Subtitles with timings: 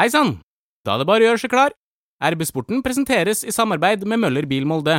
[0.00, 0.38] Hei sann!
[0.80, 1.74] Da er det bare å gjøre seg klar.
[2.24, 4.94] RB-sporten presenteres i samarbeid med Møller Bil Molde.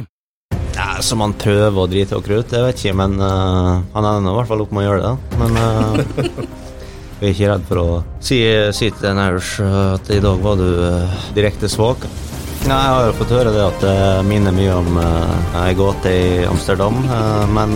[0.75, 4.29] Ja, Som han prøver å drite og krutt, jeg vet ikke, men uh, han ender
[4.29, 5.39] i hvert fall opp med å gjøre det.
[5.41, 5.97] Men uh,
[7.17, 7.87] vi er ikke redd for å
[8.21, 8.43] si,
[8.77, 12.05] si til Irish at i dag var du uh, direkte svak.
[12.67, 13.97] Nei, Jeg har jo fått høre det at det
[14.29, 17.01] minner mye om uh, ei gåte i Amsterdam,
[17.57, 17.73] men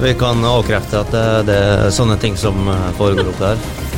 [0.00, 2.64] vi kan avkrefte at det, det, er sånne ting som
[2.96, 3.91] foregår opp der.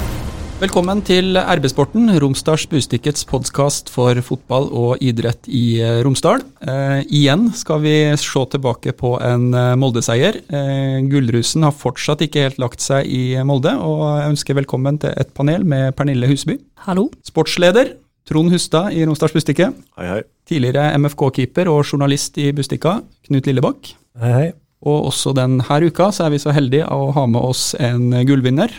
[0.55, 6.45] Velkommen til RB-sporten, Romsdals Bustikkets podkast for fotball og idrett i eh, Romsdal.
[6.63, 10.39] Eh, igjen skal vi se tilbake på en eh, Molde-seier.
[10.47, 15.19] Eh, Gullrusen har fortsatt ikke helt lagt seg i Molde, og jeg ønsker velkommen til
[15.19, 16.61] et panel med Pernille Husby.
[16.87, 17.09] Hallo.
[17.27, 17.97] Sportsleder
[18.31, 19.73] Trond Hustad i Romsdals Bustikke.
[19.99, 20.23] Hei, hei.
[20.47, 23.97] Tidligere MFK-keeper og journalist i Bustikka, Knut Lillebakk.
[24.23, 24.49] Hei, hei.
[24.87, 28.71] Og også denne uka så er vi så heldige å ha med oss en gullvinner.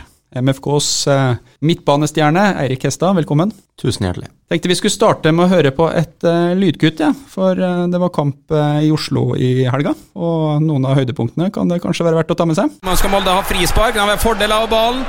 [0.41, 1.35] MFKs eh,
[1.65, 3.53] midtbanestjerne Eirik Hestad, velkommen.
[3.81, 4.29] Tusen hjertelig.
[4.51, 7.09] Tenkte vi skulle starte med å høre på et uh, lydkutt, ja.
[7.31, 9.95] For uh, det var kamp uh, i Oslo i helga.
[10.15, 12.75] Og noen av høydepunktene kan det kanskje være verdt å ta med seg.
[12.85, 15.03] Man skal Molde ha frispark, den har fordel av ballen.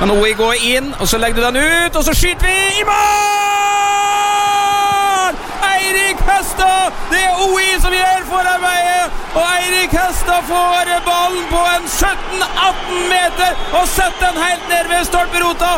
[0.00, 2.88] Men OI går inn, og så legger du den ut, og så skyter vi i
[2.88, 3.63] mål!
[6.28, 6.92] Hestad!
[7.10, 9.20] Det er OI som gjør forarbeidet!
[9.34, 15.04] Og Eirik Hestad får ballen på en 17-18 meter og setter den helt ned ved
[15.10, 15.72] stolperota!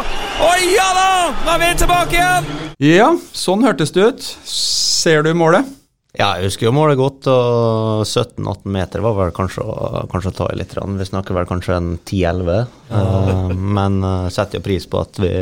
[0.50, 1.08] Og ja da!
[1.47, 2.52] Da er vi tilbake igjen!
[2.83, 4.30] Ja, sånn hørtes det ut.
[4.47, 5.69] Ser du målet?
[6.17, 9.64] Ja, jeg husker jo målet godt, og 17-18 meter var vel kanskje,
[10.09, 10.73] kanskje å ta i litt.
[10.73, 13.00] Vi snakker vel kanskje en 10-11, ja.
[13.03, 15.33] uh, men uh, setter jo pris på at vi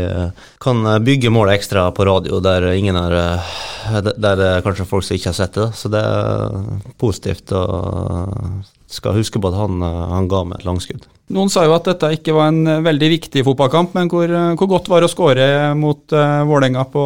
[0.65, 3.15] kan bygge målet ekstra på radio der ingen er
[4.19, 6.57] Der det kanskje folk som ikke har sett det, så det er
[6.99, 7.53] positivt.
[7.55, 11.07] Og skal huske på at han, han ga meg et langskudd.
[11.35, 14.91] Noen sa jo at dette ikke var en veldig viktig fotballkamp, men hvor, hvor godt
[14.91, 15.47] var det å skåre
[15.79, 17.05] mot uh, Vålerenga på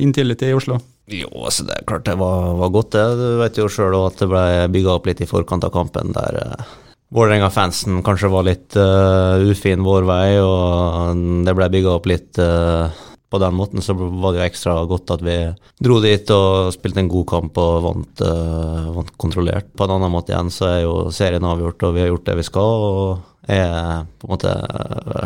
[0.00, 0.80] Intility i Oslo?
[1.10, 3.06] Jo, altså det er klart det var, var godt, det.
[3.18, 4.44] Du vet jo sjøl at det ble
[4.76, 6.70] bygga opp litt i forkant av kampen der uh,
[7.10, 12.86] Vålerenga-fansen kanskje var litt uh, ufin vår vei, og det ble bygga opp litt uh,
[13.30, 15.34] på den måten så var det jo ekstra godt at vi
[15.82, 19.72] dro dit og spilte en god kamp og vant, uh, vant kontrollert.
[19.74, 22.38] På en annen måte igjen så er jo serien avgjort, og vi har gjort det
[22.40, 22.86] vi skal.
[22.90, 24.50] og er på en måte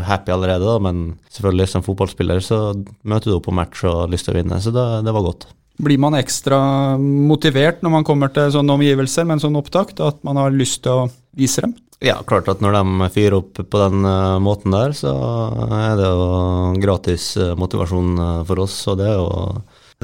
[0.06, 2.61] happy allerede, da, men selvfølgelig som fotballspiller så
[3.03, 5.27] møter du opp på match og har lyst til å vinne, så det, det var
[5.27, 5.49] godt.
[5.83, 6.59] Blir man ekstra
[7.01, 10.85] motivert når man kommer til sånne omgivelser med en sånn opptakt, at man har lyst
[10.85, 11.75] til å vise dem?
[12.05, 15.12] Ja, klart at når de fyrer opp på den uh, måten der, så
[15.73, 16.27] er det jo
[16.83, 18.77] gratis uh, motivasjon uh, for oss.
[18.93, 19.27] Og det, jo,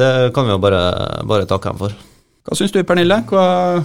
[0.01, 0.83] det kan vi jo bare,
[1.29, 1.97] bare takke dem for.
[2.47, 3.45] Hva syns du Pernille, Hva,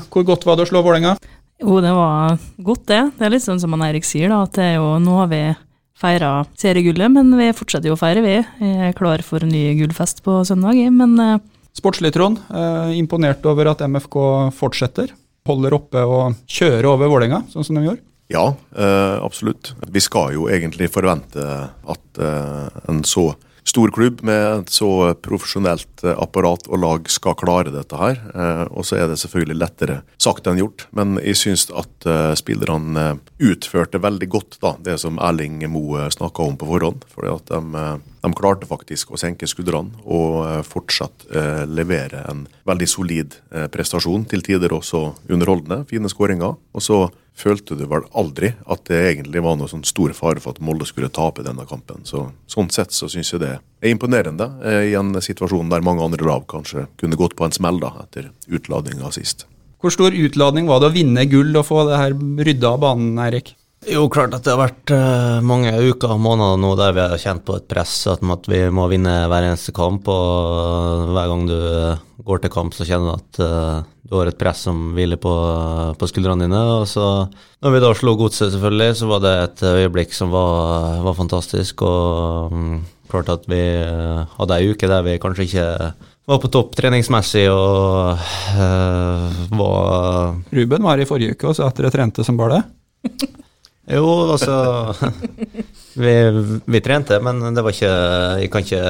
[0.09, 1.17] hvor godt var det å slå Vålerenga?
[1.61, 3.01] Jo, det var godt det.
[3.17, 5.29] Det er litt sånn som han Eirik sier, da, at det er jo, nå har
[5.31, 5.41] vi
[5.99, 8.39] feira seriegullet, men vi fortsetter jo å feire, vi.
[8.39, 11.19] Jeg er klar for en ny gullfest på søndag, men
[11.75, 12.39] Sportslig, Trond.
[12.49, 14.17] Eh, imponert over at MFK
[14.55, 15.11] fortsetter.
[15.45, 17.99] Holder oppe og kjører over Vålerenga, sånn som de gjør?
[18.31, 19.73] Ja, eh, absolutt.
[19.91, 23.33] Vi skal jo egentlig forvente at eh, en så
[23.65, 24.89] stor klubb med et så
[25.25, 28.19] profesjonelt eh, apparat og lag skal klare dette her.
[28.33, 32.33] Eh, og så er det selvfølgelig lettere sagt enn gjort, men jeg syns at eh,
[32.37, 33.07] spillerne
[33.41, 37.07] utførte veldig godt da, det som Erling Moe snakka om på forhånd.
[37.11, 37.83] fordi at de,
[38.21, 41.27] de klarte faktisk å senke skuldrene og fortsatt
[41.69, 43.35] levere en veldig solid
[43.73, 44.25] prestasjon.
[44.29, 45.83] Til tider også underholdende.
[45.89, 46.55] Fine skåringer.
[46.73, 46.99] Og så
[47.35, 50.87] følte du vel aldri at det egentlig var noe sånn stor fare for at Molde
[50.87, 52.05] skulle tape denne kampen.
[52.07, 56.05] Så, sånn sett så syns jeg det er imponerende eh, i en situasjon der mange
[56.05, 59.45] andre lag kanskje kunne gått på en smell da, etter utladninga sist.
[59.83, 63.19] Hvor stor utladning var det å vinne gull og få det her rydda av banen,
[63.27, 63.53] Erik?
[63.85, 67.21] Jo, klart at det har vært uh, mange uker og måneder nå der vi har
[67.21, 70.09] kjent på et press at vi må vinne hver eneste kamp.
[70.09, 74.31] Og hver gang du uh, går til kamp, så kjenner du at uh, du har
[74.31, 75.35] et press som hviler på,
[76.01, 76.63] på, skuldrene dine.
[76.79, 77.05] Og så,
[77.61, 81.85] når vi da slo Godset, selvfølgelig, så var det et øyeblikk som var, var fantastisk.
[81.85, 82.81] Og um,
[83.11, 83.61] klart at vi
[84.39, 85.69] hadde ei uke der vi kanskje ikke
[86.25, 88.17] var på topp treningsmessig og
[89.61, 93.35] var Ruben var i forrige uke og sa at dere trente som bare det?
[93.85, 94.55] Jo, altså
[96.01, 96.13] vi,
[96.65, 97.91] vi, trente, men det var ikke
[98.41, 98.83] Jeg kan ikke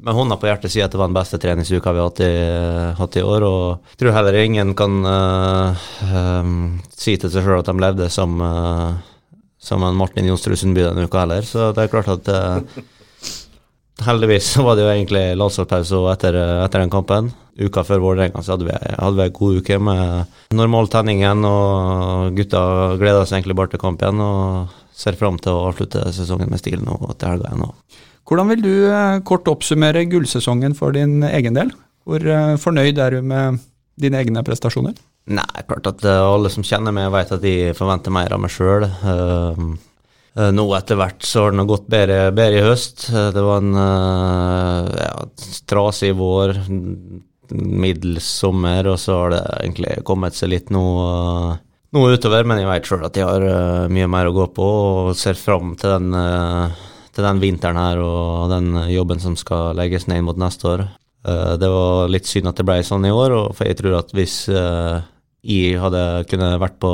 [0.00, 2.34] med hånda på hjertet si at det var den beste treningsuka vi har hatt i,
[2.96, 3.44] hatt i år.
[3.44, 6.54] Og jeg tror heller ingen kan uh, um,
[6.94, 8.94] si til seg sjøl at de levde som, uh,
[9.60, 11.44] som en Martin Jonstrud Sundby denne uka heller.
[11.44, 12.80] Så det er klart at uh,
[14.06, 18.54] heldigvis så var det jo egentlig landslagspause etter, etter den kampen uka før Vålerenga så
[18.54, 22.62] hadde vi, hadde vi en god uke med normal tenning igjen, og gutta
[23.00, 26.62] gleda seg egentlig bare til kamp igjen og ser fram til å avslutte sesongen med
[26.62, 27.74] stil nå til helga igjen.
[28.30, 31.72] Hvordan vil du eh, kort oppsummere gullsesongen for din egen del?
[32.06, 33.60] Hvor eh, fornøyd er du med
[34.00, 34.94] dine egne prestasjoner?
[35.30, 38.50] Nei, klart at uh, alle som kjenner meg, vet at de forventer mer av meg
[38.54, 38.86] sjøl.
[40.38, 43.08] Uh, nå etter hvert så har det gått bedre, bedre i høst.
[43.10, 45.16] det var en ja,
[45.70, 46.54] trasig vår,
[47.50, 50.84] middels sommer, og så har det egentlig kommet seg litt nå,
[51.90, 52.46] nå utover.
[52.46, 54.68] Men jeg vet sjøl at jeg har mye mer å gå på,
[55.10, 56.14] og ser fram til den,
[57.10, 60.86] til den vinteren her og den jobben som skal legges ned mot neste år.
[61.60, 64.44] Det var litt synd at det ble sånn i år, for jeg tror at hvis
[64.46, 66.92] jeg hadde kunnet vært på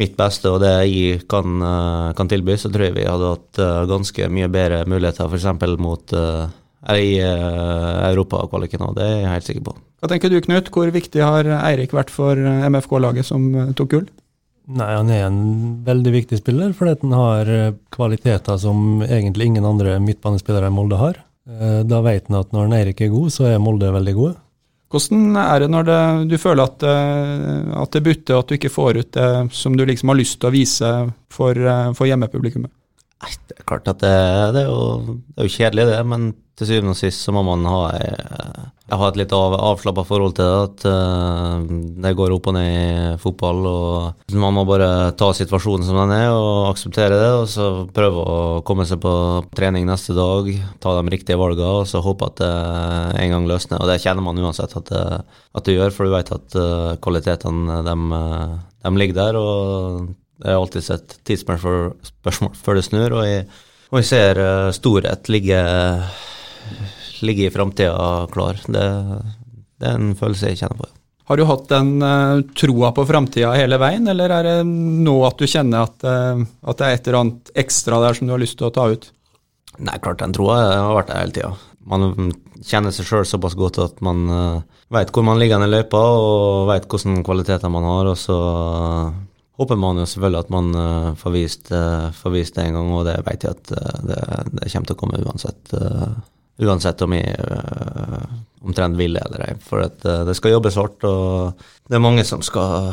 [0.00, 3.62] mitt beste og det jeg kan, eh, kan tilby, så tror jeg vi hadde hatt
[3.62, 5.46] eh, ganske mye bedre muligheter f.eks.
[5.78, 6.50] mot uh,
[6.90, 9.76] i uh, europakvaliken òg, det er jeg helt sikker på.
[10.02, 13.46] Hva tenker du Knut, hvor viktig har Eirik vært for MFK-laget som
[13.78, 14.10] tok gull?
[14.68, 15.40] Nei, Han er en
[15.84, 17.50] veldig viktig spiller, fordi han har
[17.92, 21.20] kvaliteter som egentlig ingen andre midtbanespillere i Molde har.
[21.88, 24.36] Da vet han at når Eirik er god, så er Molde veldig gode.
[24.94, 26.00] Hvordan er det når det,
[26.30, 29.82] du føler at, eh, at, det butter, at du ikke får ut det som du
[29.88, 30.90] liksom har lyst til å vise
[31.34, 32.70] for, eh, for hjemmepublikummet?
[33.22, 34.14] Det er klart at det,
[34.54, 37.42] det, er jo, det, er jo, kjedelig, det, men til syvende og sist så må
[37.46, 37.78] man ha,
[38.84, 40.58] jeg har et litt av, avslappa forhold til det.
[40.68, 41.64] At uh,
[42.04, 43.62] det går opp og ned i fotball.
[43.66, 47.30] og Man må bare ta situasjonen som den er og akseptere det.
[47.40, 49.14] Og så prøve å komme seg på
[49.56, 50.50] trening neste dag,
[50.84, 52.52] ta de riktige valgene og så håpe at det
[53.24, 53.80] en gang løsner.
[53.80, 55.06] Og det kjenner man uansett at det,
[55.58, 57.96] at det gjør, for du vet at uh, kvalitetene de,
[58.84, 59.40] de ligger der.
[59.40, 60.12] og
[60.42, 63.46] det er alltid et tidsspørsmål før det snur, og jeg,
[63.92, 65.60] og jeg ser uh, storhet ligge,
[67.22, 68.58] ligge i framtida klar.
[68.66, 68.84] Det,
[69.78, 70.90] det, er en følelse jeg kjenner på.
[71.30, 75.38] Har du hatt den uh, troa på framtida hele veien, eller er det nå at
[75.38, 78.42] du kjenner at, uh, at, det er et eller annet ekstra der som du har
[78.42, 79.06] lyst til å ta ut?
[79.84, 81.52] Nei, klart den troa har vært der hele tida.
[81.84, 82.32] Man
[82.64, 86.66] kjenner seg sjøl såpass godt at man uh, veit hvor man ligger i løypa og
[86.72, 88.40] veit hvilke kvaliteter man har, og så
[89.60, 92.94] håper man jo selvfølgelig at man uh, får, vist, uh, får, vist, det en gang,
[92.94, 94.22] og det vet jeg at uh, det,
[94.56, 95.76] det, kommer til å komme uansett.
[96.64, 97.36] uansett om jeg
[98.64, 99.54] omtrent vil eller ei.
[99.60, 102.92] For at, det skal jobbes hardt, og det er mange som skal,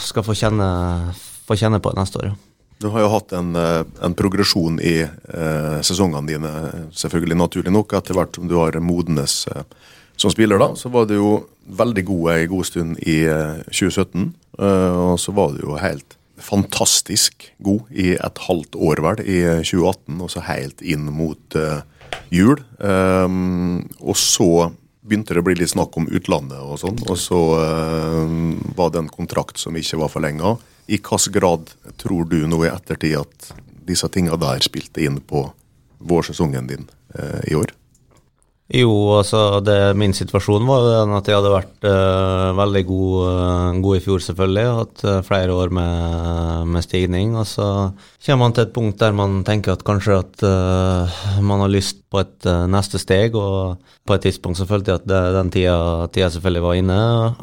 [0.00, 0.68] skal få, kjenne,
[1.46, 2.34] få, kjenne, på det neste år.
[2.82, 5.00] Du har jo hatt en, en progresjon i
[5.86, 6.52] sesongene dine,
[6.98, 9.42] selvfølgelig naturlig nok, etter hvert som du har modnes
[10.20, 11.32] som spiller, da, så var du jo
[11.72, 13.22] veldig god ei god stund i
[13.70, 14.32] 2017.
[14.58, 19.20] Eh, eh, og så var du jo helt fantastisk god i et halvt år, vel,
[19.22, 21.84] i 2018, og så helt inn mot uh,
[22.34, 22.58] jul.
[22.82, 24.72] Um, og så
[25.06, 27.38] begynte det å bli litt snakk om utlandet og sånn, og så
[28.74, 30.56] var det en kontrakt som ikke var forlenga.
[30.90, 31.70] I hvilken grad
[32.00, 33.52] tror du nå i ettertid at
[33.86, 35.44] disse tinga der spilte inn på
[36.02, 36.86] vårsesongen din
[37.46, 37.74] i år?
[38.72, 43.80] Jo, altså det, min situasjon var den at jeg hadde vært uh, veldig god, uh,
[43.84, 44.64] god, i fjor, selvfølgelig.
[44.78, 47.34] Hatt uh, flere år med, med, stigning.
[47.36, 47.66] Og så
[48.24, 50.46] kommer man til et punkt der man tenker at kanskje at
[51.44, 53.36] man har lyst på et neste steg.
[53.36, 53.76] Og
[54.08, 55.76] på et tidspunkt så følte jeg at det, den tida,
[56.08, 56.98] tida, selvfølgelig var inne.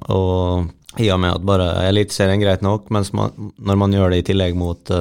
[0.09, 4.23] Og i og med at bare Eliteserien greit nok, mens man, når man gjør det
[4.23, 4.97] i tillegg mot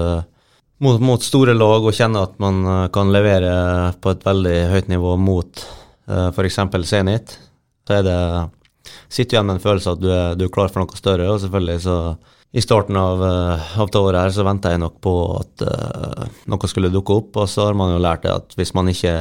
[0.84, 2.60] mot, mot store lag og kjenner at man
[2.92, 5.68] kan levere på et veldig høyt nivå mot
[6.08, 6.58] f.eks.
[6.88, 7.34] Zenit,
[7.88, 8.16] så det
[9.08, 10.98] sitter du igjen med en følelse av at du er, du er, klar for noe
[10.98, 11.28] større.
[11.32, 11.98] Og selvfølgelig så
[12.56, 16.38] i starten av, uh, av det året her så venta jeg nok på at uh,
[16.48, 19.12] noe skulle dukke opp, og så har man jo lært det at hvis man ikke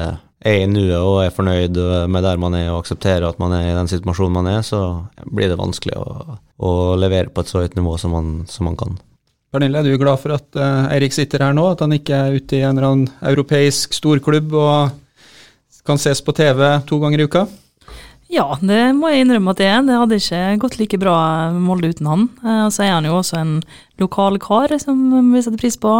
[0.47, 1.79] er i nuet og er fornøyd
[2.13, 4.79] med der man er og aksepterer at man er i den situasjonen man er, så
[5.25, 8.77] blir det vanskelig å, å levere på et så høyt nivå som man, som man
[8.79, 8.99] kan.
[9.51, 12.37] Pernille, er du glad for at uh, Eirik sitter her nå, at han ikke er
[12.37, 14.95] ute i en eller annen europeisk storklubb og
[15.87, 17.47] kan ses på TV to ganger i uka?
[18.27, 19.83] Ja, det må jeg innrømme at det er.
[19.87, 21.17] Det hadde ikke gått like bra
[21.55, 22.25] med Molde uten han.
[22.67, 23.53] Og så er han jo også en
[24.03, 24.99] lokal kar som
[25.31, 25.93] vi setter pris på.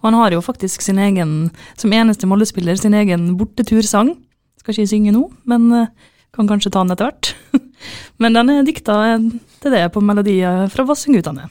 [0.00, 1.50] Og han har jo faktisk sin egen,
[1.80, 4.14] som eneste Molde-spiller, sin egen bortetursang.
[4.60, 5.90] Skal ikke synge nå, men eh,
[6.32, 7.32] kan kanskje ta den etter hvert.
[8.22, 11.48] men den er dikta til det på melodier fra Vassendgutane.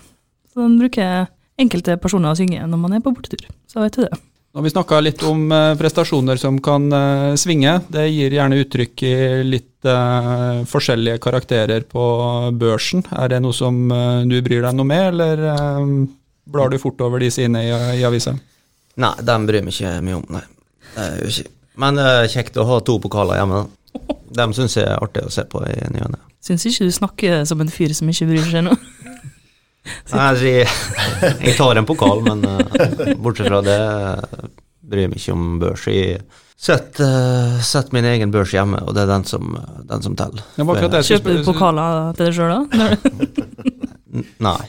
[0.51, 1.29] Så den bruker
[1.61, 3.45] enkelte personer å synge når man er på bortetur.
[3.69, 4.13] Så vet du det.
[4.51, 7.77] Nå har vi snakka litt om uh, prestasjoner som kan uh, svinge.
[7.87, 9.13] Det gir gjerne uttrykk i
[9.47, 12.03] litt uh, forskjellige karakterer på
[12.59, 13.05] børsen.
[13.15, 13.77] Er det noe som
[14.27, 15.45] du bryr deg noe med, eller
[16.51, 18.35] blar du fort over de inne i, i avisa?
[18.99, 20.43] Nei, dem bryr meg ikke mye om, nei.
[20.91, 21.53] Det er jo ikke.
[21.79, 23.63] Men det er kjekt å ha to pokaler hjemme.
[24.35, 26.19] Dem syns jeg er artig å se på i ny og ne.
[26.43, 28.75] Syns ikke du snakker som en fyr som ikke bryr seg nå.
[29.85, 30.67] Nei, altså, jeg,
[31.47, 33.79] jeg, tar en pokal, men uh, bortsett fra det
[34.91, 35.87] bryr jeg meg ikke om børs.
[35.89, 36.19] Jeg
[36.61, 39.55] setter uh, sett min egen børs hjemme, og det er den som,
[39.89, 40.45] den som teller.
[40.59, 42.85] Kjøper du pokaler til deg sjøl, da?
[44.49, 44.61] Nei.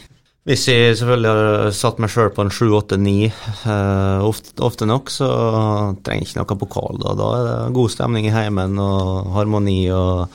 [0.43, 4.89] Hvis jeg selvfølgelig har satt meg sjøl på en sju, åtte, ni, eh, ofte, ofte
[4.91, 5.29] nok, så
[6.03, 6.99] trenger jeg ikke noe pokal.
[6.99, 10.35] Da Da er det god stemning i heimen og harmoni og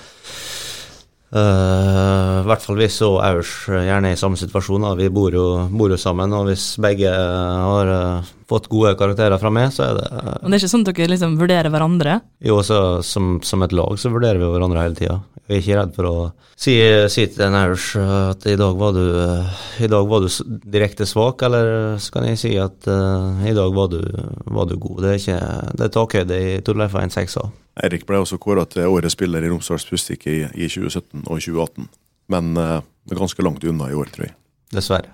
[1.32, 4.88] eh, I hvert fall vi så Aurs gjerne i samme situasjon.
[4.88, 4.96] Da.
[5.00, 9.52] Vi bor jo, bor jo sammen, og hvis begge har eh, fått gode karakterer fra
[9.54, 12.20] meg, så er det eh, Men det er ikke sånn at dere liksom vurderer hverandre?
[12.48, 15.18] jo, så, som, som et lag så vurderer vi hverandre hele tida.
[15.48, 16.16] Jeg er ikke redd for å
[16.60, 16.74] si,
[17.12, 21.08] si til en Irish at i dag var du, eh, i dag var du direkte
[21.08, 24.02] svak, eller så kan jeg si at uh, i dag var du,
[24.44, 25.06] var du god.
[25.06, 25.40] Det er ikke
[25.80, 27.56] det er takhøyde i Torleif 1.6 òg.
[27.84, 31.88] Eirik ble også kåra til årets spiller i Romsdals Bustikke i, i 2017 og 2018.
[32.34, 32.78] Men eh,
[33.08, 34.36] det er ganske langt unna i år, tror jeg.
[34.76, 35.14] Dessverre.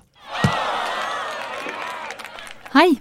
[2.73, 2.93] Hei!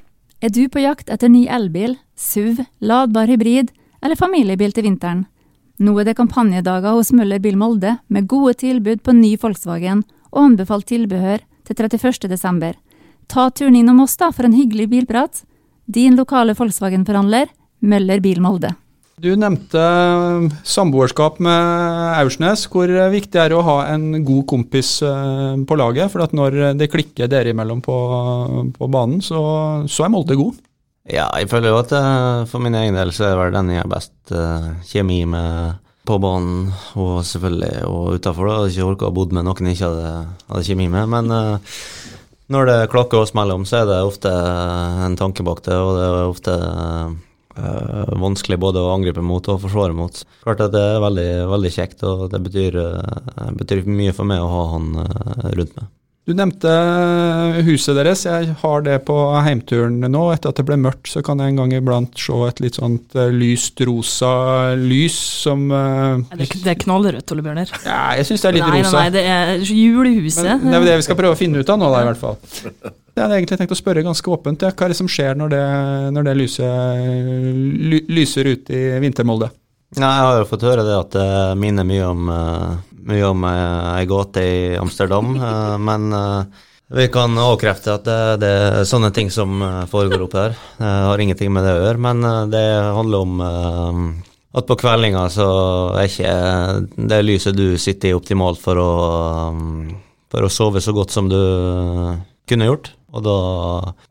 [0.43, 3.69] Er du på jakt etter ny elbil, SUV, ladbar hybrid
[4.03, 5.21] eller familiebil til vinteren?
[5.79, 10.41] Nå er det kampanjedager hos Møller Bil Molde med gode tilbud på ny Volkswagen og
[10.43, 12.27] anbefalt tilbehør til 31.
[12.27, 12.75] desember.
[13.31, 15.45] Ta turen innom oss da for en hyggelig bilprat.
[15.87, 17.47] Din lokale Volkswagen-forhandler,
[17.79, 18.75] Møller Bil Molde.
[19.21, 22.65] Du nevnte eh, samboerskap med Aursnes.
[22.73, 26.13] Hvor viktig er det å ha en god kompis eh, på laget?
[26.15, 27.97] For at når det klikker dere imellom på,
[28.73, 29.43] på banen, så,
[29.85, 30.61] så er Molde god.
[31.11, 33.73] Ja, jeg føler jo at eh, for min egen del så er det vel den
[33.75, 34.37] jeg har best
[34.89, 38.49] kjemi med på banen, og selvfølgelig og utafor.
[38.49, 40.15] Hadde ikke orka å bo med noen jeg ikke hadde,
[40.49, 41.31] hadde kjemi med, men
[42.53, 46.09] når det klakker oss mellom, så er det ofte en tanke bak det, og det
[46.09, 46.57] er ofte
[48.23, 50.23] vanskelig både å angripe mot og forsvare mot.
[50.45, 54.41] Klart at det er veldig, veldig kjekt, og det betyr, eh, betyr mye for meg
[54.41, 55.91] å ha han eh, rundt meg.
[56.23, 56.71] Du nevnte
[57.67, 58.21] huset deres.
[58.29, 60.21] Jeg har det på heimturen nå.
[60.31, 63.17] Etter at det ble mørkt, så kan jeg en gang iblant se et litt sånt
[63.19, 64.31] eh, lyst rosa
[64.79, 67.75] lys som eh, Det er- er knallrødt, Ole Bjørner.
[67.85, 69.01] Ja, jeg syns det er litt nei, nei, rosa.
[69.03, 70.63] nei, det er julehuset.
[70.63, 72.23] Men det er det vi skal prøve å finne ut av nå, da, i hvert
[72.23, 72.39] fall.
[73.13, 74.63] Jeg hadde egentlig tenkt å spørre ganske åpent.
[74.65, 75.65] Hva er det som skjer når det,
[76.17, 77.03] når det lyser,
[77.93, 79.51] ly, lyser ut i Vintermolde?
[79.99, 83.45] Ja, jeg har jo fått høre det at det minner mye om, eh, mye om
[83.45, 86.63] eh, ei gåte i Amsterdam, eh, men eh,
[86.97, 90.57] vi kan avkrefte at det, det er sånne ting som eh, foregår oppe her.
[90.81, 92.65] Det har ingenting med det å gjøre, men eh, det
[92.97, 94.01] handler om eh,
[94.57, 95.51] at på kveldinga så
[96.01, 96.33] er ikke
[97.13, 98.91] det lyset du sitter i optimalt for å,
[99.53, 99.95] eh,
[100.33, 102.95] for å sove så godt som du eh, kunne gjort.
[103.13, 103.37] Og da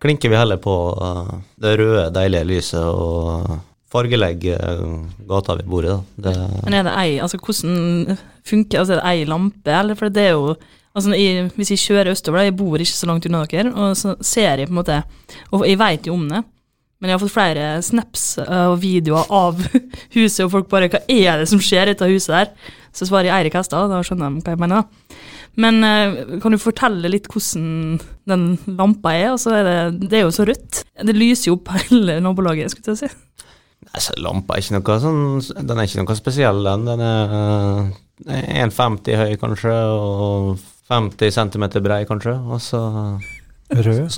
[0.01, 1.31] klinker vi heller på eh,
[1.63, 3.55] det røde, deilige lyset og
[3.91, 5.95] fargelegger eh, gata vi bor i.
[6.21, 6.35] Da.
[6.65, 10.29] Men er det ei, altså hvordan funker altså er det ei lampe, eller for det
[10.29, 10.53] er jo
[10.91, 13.93] Altså jeg, Hvis jeg kjører østover, da, jeg bor ikke så langt unna dere, og
[13.95, 14.97] så ser jeg på en måte
[15.55, 16.41] Og jeg vet jo om det,
[16.99, 19.61] men jeg har fått flere snaps eh, og videoer av
[20.17, 22.51] huset, og folk bare Hva er det som skjer i dette huset der?
[22.91, 24.83] Så svarer jeg Eirik Hestad, da skjønner de hva jeg mener.
[24.83, 25.00] da.
[25.59, 28.45] Men eh, kan du fortelle litt hvordan den
[28.77, 29.31] lampa er?
[29.33, 30.83] Altså er det, det er jo så rødt.
[31.01, 33.09] Det lyser jo opp hele nabolaget, skulle jeg si.
[33.91, 36.87] altså, lampa er ikke noe sånn Den er ikke noe spesiell, den.
[36.87, 37.99] Den er uh,
[38.31, 40.55] 1,50 høy, kanskje, og
[40.91, 42.37] 50 cm brei, kanskje.
[42.47, 42.81] Og så
[43.71, 44.17] Rød.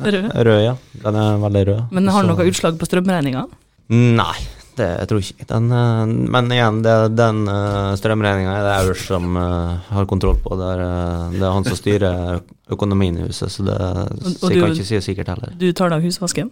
[0.00, 0.30] Rød.
[0.32, 0.76] rød, ja.
[1.02, 1.80] Den er veldig rød.
[1.92, 3.42] Men har den noe utslag på strømregninga?
[3.92, 4.36] Nei,
[4.78, 5.46] det jeg tror jeg ikke.
[5.50, 10.36] Den, eh, men igjen, det, den uh, strømregninga er det Aurs som eh, har kontroll
[10.42, 10.56] på.
[10.60, 12.40] Det er, eh, det er han som styrer
[12.74, 15.54] økonomien i huset, så, det, og og jeg kan du- ikke si sikkert heller.
[15.60, 16.50] Du tar deg av husvasken.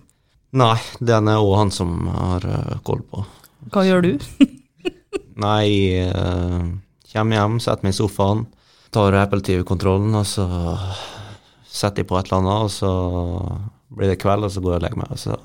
[0.53, 3.25] Nei, den er òg han som har eh, koll på.
[3.73, 4.13] Hva gjør du?
[5.47, 5.65] Nei,
[5.97, 6.67] jeg eh,
[7.15, 8.47] kommer hjem, setter meg i sofaen,
[8.93, 10.47] tar Apple TV-kontrollen, og så
[11.73, 12.93] setter jeg på et eller annet, og så
[13.97, 15.37] blir det kveld, og så går jeg og legger meg, og så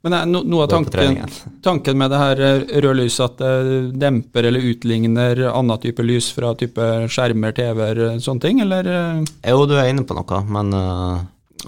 [0.00, 1.18] Men er no, noe av tanken,
[1.60, 6.30] tanken med det her eh, røde lyset at det demper eller utligner annen type lys
[6.32, 8.88] fra type skjermer, TV-er, sånne ting, eller?
[8.88, 9.20] eh?
[9.52, 11.20] Jo, du er inne på noe, men uh,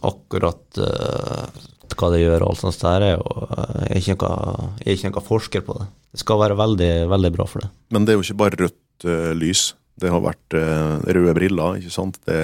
[0.08, 4.16] akkurat uh, hva det gjør og alt sånt der, er jo eh, Jeg er ikke
[4.16, 5.88] noe, jeg er ikke noe forsker på det.
[6.12, 7.70] Det skal være veldig, veldig bra for det.
[7.94, 9.66] Men det er jo ikke bare rødt uh, lys.
[10.02, 12.18] Det har vært eh, røde briller, ikke sant.
[12.26, 12.38] Det,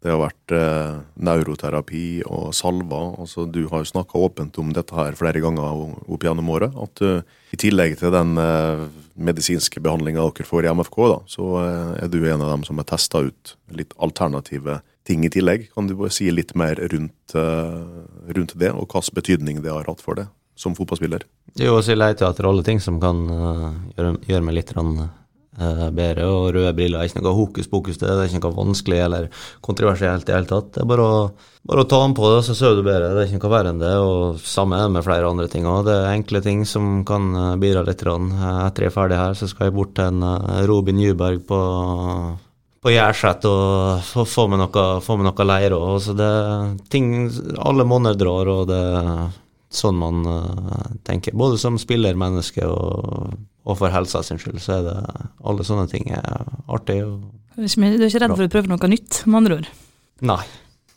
[0.00, 3.18] det har vært eh, neuroterapi og salver.
[3.20, 6.76] Altså, du har jo snakka åpent om dette her flere ganger opp gjennom året.
[6.80, 7.20] At eh,
[7.52, 8.86] i tillegg til den eh,
[9.20, 12.80] medisinske behandlinga dere får i MFK, da, så eh, er du en av dem som
[12.80, 14.80] har testa ut litt alternative
[15.10, 15.68] ting i tillegg.
[15.74, 19.88] Kan du bare si litt mer rundt, eh, rundt det, og hvilken betydning det har
[19.88, 20.30] hatt for deg
[20.60, 21.24] som fotballspiller?
[21.58, 24.92] Jo, så jeg leter etter alle ting som kan uh, gjøre, gjøre meg litt rann,
[25.02, 25.14] eh,
[25.58, 26.26] bedre.
[26.30, 29.28] Og røde briller er ikke noe hokus pokus, det er ikke noe vanskelig eller
[29.64, 30.72] kontroversielt i hele tatt.
[30.74, 31.22] Det er bare å,
[31.68, 33.10] bare å ta den på det, så sover du bedre.
[33.14, 33.94] Det er ikke noe verre enn det.
[34.04, 35.82] Og samme med flere andre ting òg.
[35.88, 38.00] Det er enkle ting som kan eh, bidra litt.
[38.00, 38.30] grann.
[38.66, 41.60] Etter jeg er ferdig her, så skal jeg bort til en eh, Robin Juberg på
[42.80, 44.84] på Gjerset og få, få med noe,
[45.20, 45.98] noe leir òg.
[46.00, 47.10] Så det er ting
[47.60, 49.26] Alle monner drar, og det er
[49.68, 50.24] sånn man
[51.04, 51.36] tenker.
[51.36, 54.96] Både som spillermenneske og, og for helsa sin skyld, så er det
[55.44, 57.02] alle sånne ting er artig.
[57.56, 57.68] Du er
[58.06, 59.70] ikke, redd for å prøve noe nytt, med andre ord?
[60.20, 60.42] nei.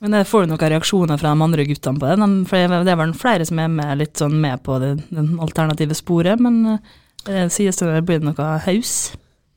[0.04, 2.16] Men det får du noen reaksjoner fra de andre guttene på det?
[2.20, 5.38] De- For det er vel flere som er med, litt sånn med på det, den
[5.40, 6.82] alternative sporet, men eh,
[7.24, 9.14] det sies det blir det noe haus?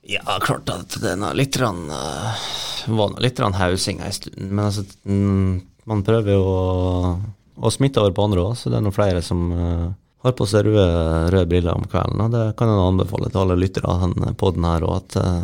[0.07, 2.39] Ja, klart at det er litt rann, uh,
[2.87, 5.57] var noe litt rann hausing en stund, men altså mm,
[5.91, 7.19] Man prøver jo å,
[7.59, 9.91] å smitte over på andre òg, så det er noen flere som uh,
[10.25, 10.87] har på seg røde,
[11.35, 12.25] røde briller om kvelden.
[12.25, 15.43] Og det kan jeg anbefale til alle lyttere av denne podden her, og at uh,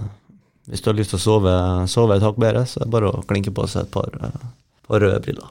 [0.71, 1.57] hvis du har lyst til å sove,
[1.91, 4.47] sove et hakk bedre, så er det bare å klinke på seg et par, uh,
[4.89, 5.51] par røde briller.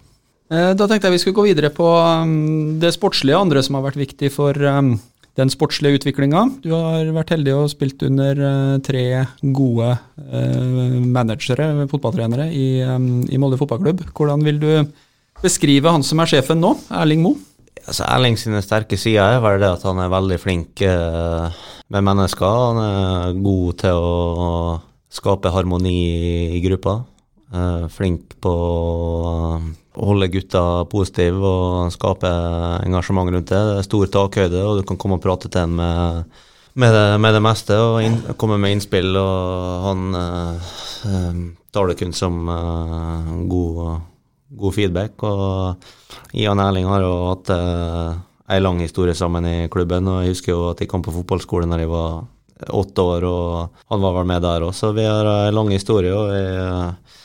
[0.51, 3.88] Eh, Da tenkte jeg vi skulle gå videre på um, det sportslige, andre som har
[3.88, 4.98] vært viktig for um,
[5.40, 6.44] den sportslige utviklinga.
[6.63, 9.06] Du har vært heldig og spilt under uh, tre
[9.56, 14.04] gode uh, managere, fotballtrenere, i, um, i Molde fotballklubb.
[14.12, 14.72] Hvordan vil du
[15.42, 17.40] beskrive han som er sjefen nå, Erling Moe?
[17.88, 21.61] Altså, Erling sine sterke sider er vel det at han er veldig flink eh,
[21.91, 22.59] med mennesker.
[22.67, 24.51] Han er god til å
[25.11, 25.97] skape harmoni
[26.57, 27.01] i gruppa.
[27.51, 28.51] Eh, flink på
[29.91, 32.29] å holde gutta positive og skape
[32.85, 33.59] engasjement rundt det.
[33.59, 36.38] Det er stor takhøyde, og du kan komme og prate til ham med,
[36.79, 39.11] med, med det meste og inn, komme med innspill.
[39.19, 40.71] Og han eh,
[41.11, 41.43] eh,
[41.75, 43.81] tar det kun som eh, god,
[44.60, 45.24] god feedback.
[45.24, 48.20] Og Ian Erling har jo hatt eh,
[48.51, 51.70] ei lang historie sammen i klubben, og jeg husker jo at jeg kom på fotballskole
[51.70, 52.22] når jeg var
[52.77, 56.13] åtte år, og han var vel med der òg, så vi har ei lang historie.
[56.13, 57.20] og jeg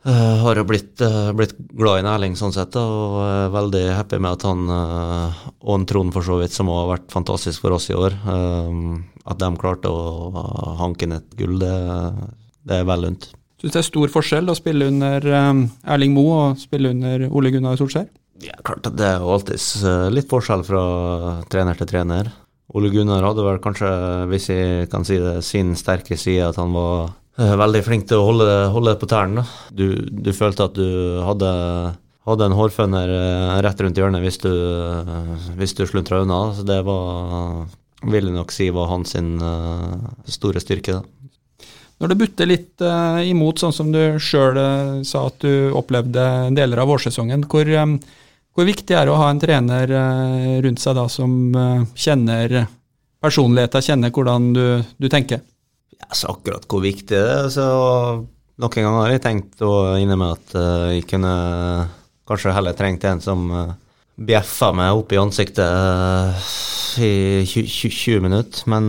[0.00, 4.16] Uh, har jo blitt, uh, blitt glad i Erling sånn sett, og er veldig happy
[4.16, 7.76] med at han, uh, og en Trond for så vidt, som har vært fantastisk for
[7.76, 8.78] oss i år, eh,
[9.28, 10.32] at de klarte å
[10.80, 11.74] hanke inn et gull, det,
[12.64, 13.28] det er vel lunt.
[13.60, 17.52] Syns det er stor forskjell å spille under um, Erling Moe og spille under Ole
[17.52, 18.08] Gunnar Solskjær?
[18.40, 19.60] Ja, klart at det er alltid
[20.16, 20.82] litt forskjell fra
[21.52, 22.30] trener til trener.
[22.72, 23.90] Ole Gunnar hadde vel kanskje,
[24.30, 28.22] hvis jeg kan si det, sin sterke side, at han var eh, veldig flink til
[28.22, 29.44] å holde holde på tærne.
[29.74, 31.50] Du, du følte at du hadde,
[32.30, 36.44] hadde en hårføner eh, rett rundt hjørnet hvis du, eh, hvis du sluntra unna.
[36.56, 37.66] Så det var,
[38.06, 41.00] vil jeg nok si, var hans eh, store styrke.
[41.02, 41.19] da.
[42.00, 44.56] Når det butter litt uh, imot, sånn som du sjøl
[45.04, 46.24] sa at du opplevde
[46.56, 47.98] deler av vårsesongen, hvor, um,
[48.56, 51.34] hvor viktig er det å ha en trener uh, rundt seg da som
[51.92, 52.62] kjenner
[53.20, 54.64] personligheten, kjenner hvordan du,
[54.96, 55.44] du tenker?
[56.00, 57.66] Ja, så akkurat hvor viktig det er, så
[58.60, 60.56] noen ganger har jeg tenkt og inne med at
[60.96, 61.34] jeg kunne
[62.30, 63.74] kanskje heller trengt en som uh,
[64.16, 66.48] bjeffa meg opp i ansiktet
[67.00, 67.12] i
[67.44, 68.88] 20, 20 minutter, men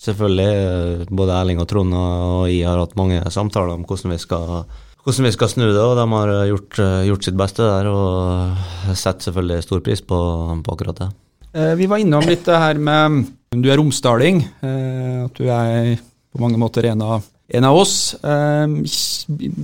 [0.00, 4.20] selvfølgelig, eh, både Erling og Trond og jeg har hatt mange samtaler om hvordan vi
[4.22, 4.64] skal
[5.00, 8.94] hvordan vi skal snu det, og de har gjort, eh, gjort sitt beste der, og
[8.94, 10.18] setter selvfølgelig stor pris på,
[10.64, 11.10] på akkurat det.
[11.54, 15.96] Eh, Vi var innom litt det her med Du er romsdaling, at du er
[16.30, 18.14] på mange måter en av, en av oss.
[18.14, 18.66] Eh,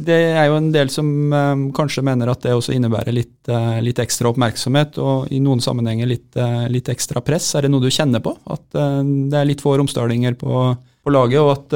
[0.06, 3.78] Det er jo en del som eh, kanskje mener at det også innebærer litt, eh,
[3.84, 7.54] litt ekstra oppmerksomhet, og i noen sammenhenger litt, eh, litt ekstra press.
[7.54, 8.36] Er det noe du kjenner på?
[8.50, 11.68] At eh, det er litt få romsdalinger på, på laget, og at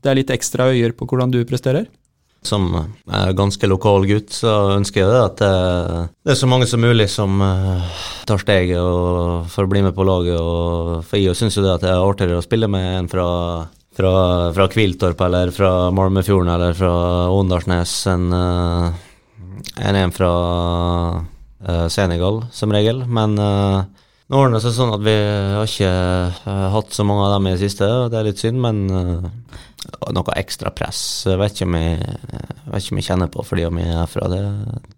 [0.00, 1.86] det er litt ekstra øyer på hvordan du presterer?
[2.42, 5.42] Som er ganske lokal gutt, så ønsker jeg det at
[6.24, 7.36] det, er så mange som mulig som
[8.26, 8.80] tar steget
[9.52, 10.40] for å bli med på laget.
[10.40, 13.28] Og for jeg syns jo det at det er artigere å spille med en fra,
[13.96, 14.12] fra,
[14.56, 16.92] fra Kviltorp eller fra Malmefjorden eller fra
[17.30, 19.00] Åndalsnes enn eh,
[19.80, 20.30] enn en fra
[21.68, 23.04] eh, Senegal, som regel.
[23.06, 23.82] Men uh,
[24.28, 25.92] nå ordner det seg sånn at vi har ikke
[26.46, 28.82] uh, hatt så mange av dem i det siste, og det er litt synd, men
[28.90, 29.58] uh,
[30.14, 31.96] noe ekstra press jeg vet ikke om jeg,
[32.70, 34.30] vet ikke om jeg kjenner på fordi om jeg er herfra.
[34.30, 34.42] Det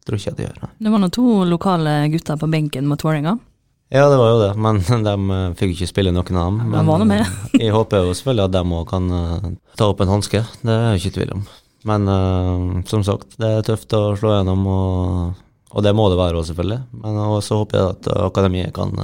[0.04, 0.70] tror ikke jeg det gjør.
[0.86, 3.38] Det var nå to lokale gutter på benken mot Vålerenga.
[3.88, 6.62] Ja, det var jo det, men de eh, fikk ikke spille noen av dem.
[6.64, 7.26] De Men var nå med.
[7.52, 10.72] eh, jeg håper jo selvfølgelig at de òg kan eh, ta opp en hanske, det
[10.72, 11.44] er jeg ikke tvil om.
[11.84, 16.16] Men uh, som sagt, det er tøft å slå gjennom, og, og det må det
[16.16, 16.78] være òg, selvfølgelig.
[17.02, 18.94] Men så håper jeg at akademiet kan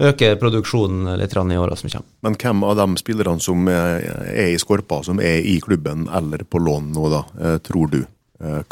[0.00, 2.08] øke produksjonen litt i åra som kommer.
[2.24, 6.56] Men hvem av de spillerne som er i Skorpa, som er i klubben eller på
[6.64, 7.22] lån nå, da,
[7.68, 8.00] tror du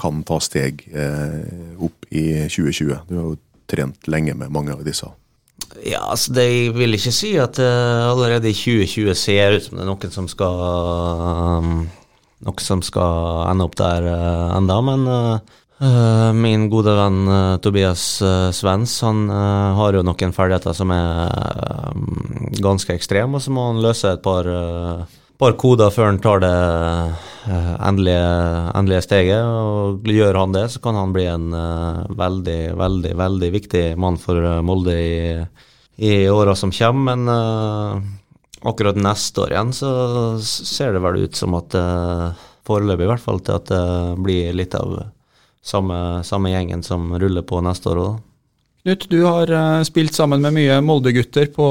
[0.01, 0.81] kan ta steg
[1.77, 2.97] opp i 2020?
[3.13, 3.37] Du har jo
[3.69, 5.13] trent lenge med mange av disse.
[5.79, 9.79] Ja, altså det, Jeg vil ikke si at uh, allerede i 2020 ser ut som
[9.79, 10.61] det er noen som skal
[11.61, 11.71] um,
[12.47, 17.31] noen som skal ende opp der uh, enda, men uh, min gode venn
[17.65, 18.03] Tobias
[18.53, 21.95] Svens han har jo noen ferdigheter som er
[22.61, 24.45] ganske ekstreme, og så må han løse et par,
[25.41, 26.53] par koder før han tar det
[27.81, 28.29] endelige,
[28.77, 29.41] endelige, steget.
[29.41, 31.49] og Gjør han det, så kan han bli en
[32.13, 35.17] veldig, veldig, veldig viktig mann for Molde i
[36.01, 37.29] i åra som kommer, men
[38.63, 39.91] akkurat neste år igjen så
[40.41, 42.31] ser det vel ut som at uh,
[42.69, 44.97] foreløpig i hvert fall til at det blir litt av
[45.61, 48.19] samme, samme gjengen som ruller på neste år òg.
[48.83, 51.67] Knut, du har uh, spilt sammen med mye Molde-gutter på,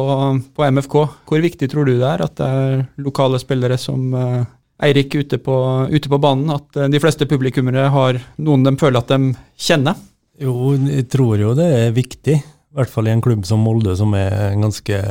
[0.54, 0.98] på, MFK.
[1.26, 4.44] Hvor viktig tror du det er at det er lokale spillere som uh,
[4.86, 5.56] Eirik ute på,
[5.90, 9.98] ute på banen, at uh, de fleste publikummere har noen de føler at de kjenner?
[10.40, 12.38] Jo, jeg tror jo det er viktig.
[12.38, 15.02] I hvert fall i en klubb som Molde, som er ganske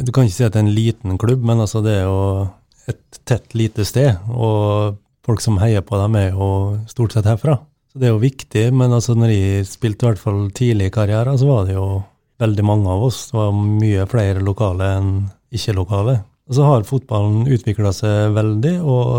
[0.00, 2.48] Du kan ikke si at det er en liten klubb, men altså det er jo
[2.88, 4.16] et tett, lite sted.
[4.32, 6.48] Og folk som heier på dem, er jo
[6.88, 7.60] stort sett herfra.
[7.94, 8.64] Så det er jo viktig.
[8.74, 12.02] Men altså når jeg spilte i hvert fall tidlig i karrieren, så var det jo
[12.42, 13.28] veldig mange av oss.
[13.30, 15.12] Det var mye flere lokale enn
[15.54, 16.16] ikke-lokale.
[16.50, 19.12] Og så har fotballen utvikla seg veldig, og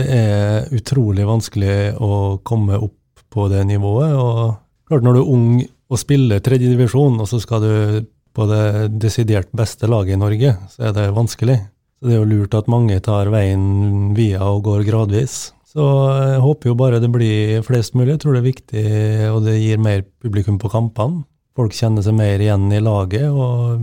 [0.00, 4.16] det er utrolig vanskelig å komme opp på det nivået.
[4.16, 4.56] Og
[4.88, 9.52] klart, når du er ung og spiller tredjedivisjon, og så skal du på det desidert
[9.52, 11.60] beste laget i Norge, så er det vanskelig.
[12.00, 15.50] Så det er jo lurt at mange tar veien via og går gradvis.
[15.70, 15.86] Så
[16.18, 18.16] jeg håper jo bare det blir flest mulig.
[18.16, 18.84] Jeg tror det er viktig,
[19.30, 21.22] og det gir mer publikum på kampene.
[21.54, 23.82] Folk kjenner seg mer igjen i laget, og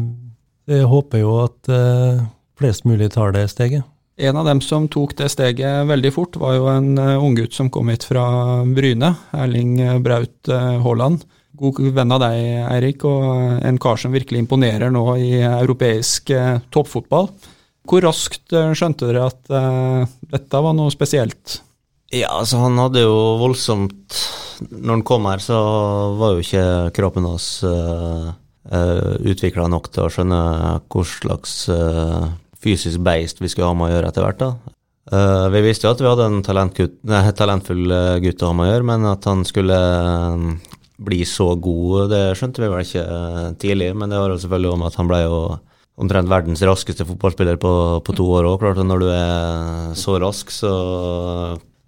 [0.67, 2.25] jeg håper jo at eh,
[2.59, 3.87] flest mulig tar det steget.
[4.17, 7.69] En av dem som tok det steget veldig fort, var jo en uh, unggutt som
[7.69, 8.25] kom hit fra
[8.65, 11.21] Bryne, Erling Braut uh, Haaland
[11.57, 16.59] god venn av deg, Eirik, og en kar som virkelig imponerer nå i europeisk eh,
[16.73, 17.31] toppfotball.
[17.87, 19.53] Hvor raskt eh, skjønte dere at
[20.33, 21.61] dette var noe spesielt?
[22.15, 24.15] Ja, altså han hadde jo voldsomt
[24.69, 25.57] Når han kom her, så
[26.19, 26.63] var jo ikke
[26.95, 28.31] kroppen hans uh,
[28.71, 30.39] uh, utvikla nok til å skjønne
[30.87, 32.31] hva slags uh,
[32.63, 34.41] fysisk beist vi skulle ha med å gjøre etter hvert.
[34.41, 34.73] da.
[35.11, 36.41] Uh, vi visste jo at vi hadde en
[37.37, 37.93] talentfull
[38.23, 39.77] gutt å ha med å gjøre, men at han skulle
[40.97, 43.91] bli så god, det skjønte vi vel ikke eh, tidlig.
[43.97, 45.39] Men det var jo selvfølgelig om at han ble jo
[45.97, 47.73] omtrent verdens raskeste fotballspiller på,
[48.05, 48.65] på to år òg.
[48.81, 50.73] Når du er så rask, så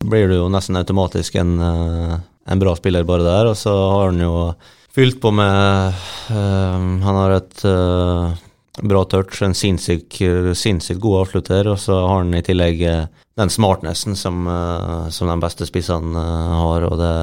[0.04, 2.18] blir du jo nesten automatisk en, eh,
[2.50, 3.50] en bra spiller bare der.
[3.52, 4.54] Og så har han jo
[4.96, 5.94] fylt på med
[6.32, 8.34] uh, Han har et uh,
[8.82, 10.18] bra touch, en sinnssykt
[10.58, 12.82] sinnssyk god avslutter, og så har han i tillegg
[13.40, 14.48] den smartnessen som,
[15.12, 16.88] som de beste spissene har.
[16.88, 17.16] og det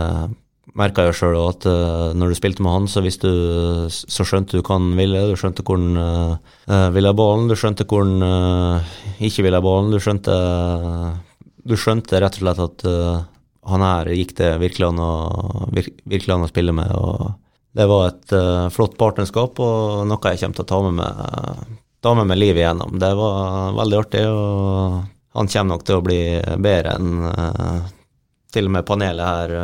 [0.77, 4.63] merka jeg sjøl at uh, når du spilte med han, så, du, så skjønte du
[4.63, 5.23] hva han ville.
[5.31, 9.61] Du skjønte hvor han uh, ville ha ballen, du skjønte hvor han uh, ikke ville
[9.61, 9.93] ha ballen.
[9.95, 10.37] Du skjønte,
[11.67, 12.85] du skjønte rett og slett at
[13.67, 15.15] han her gikk det virkelig an å,
[15.75, 16.93] vir, virkelig an å spille med.
[16.95, 17.33] og
[17.75, 18.35] Det var et
[18.75, 21.77] flott partnerskap og noe jeg kommer til å ta med meg,
[22.07, 22.95] ta med meg livet igjennom.
[23.03, 25.01] Det var veldig artig, og
[25.41, 26.21] han kommer nok til å bli
[26.63, 27.89] bedre enn
[28.55, 29.57] til og med panelet her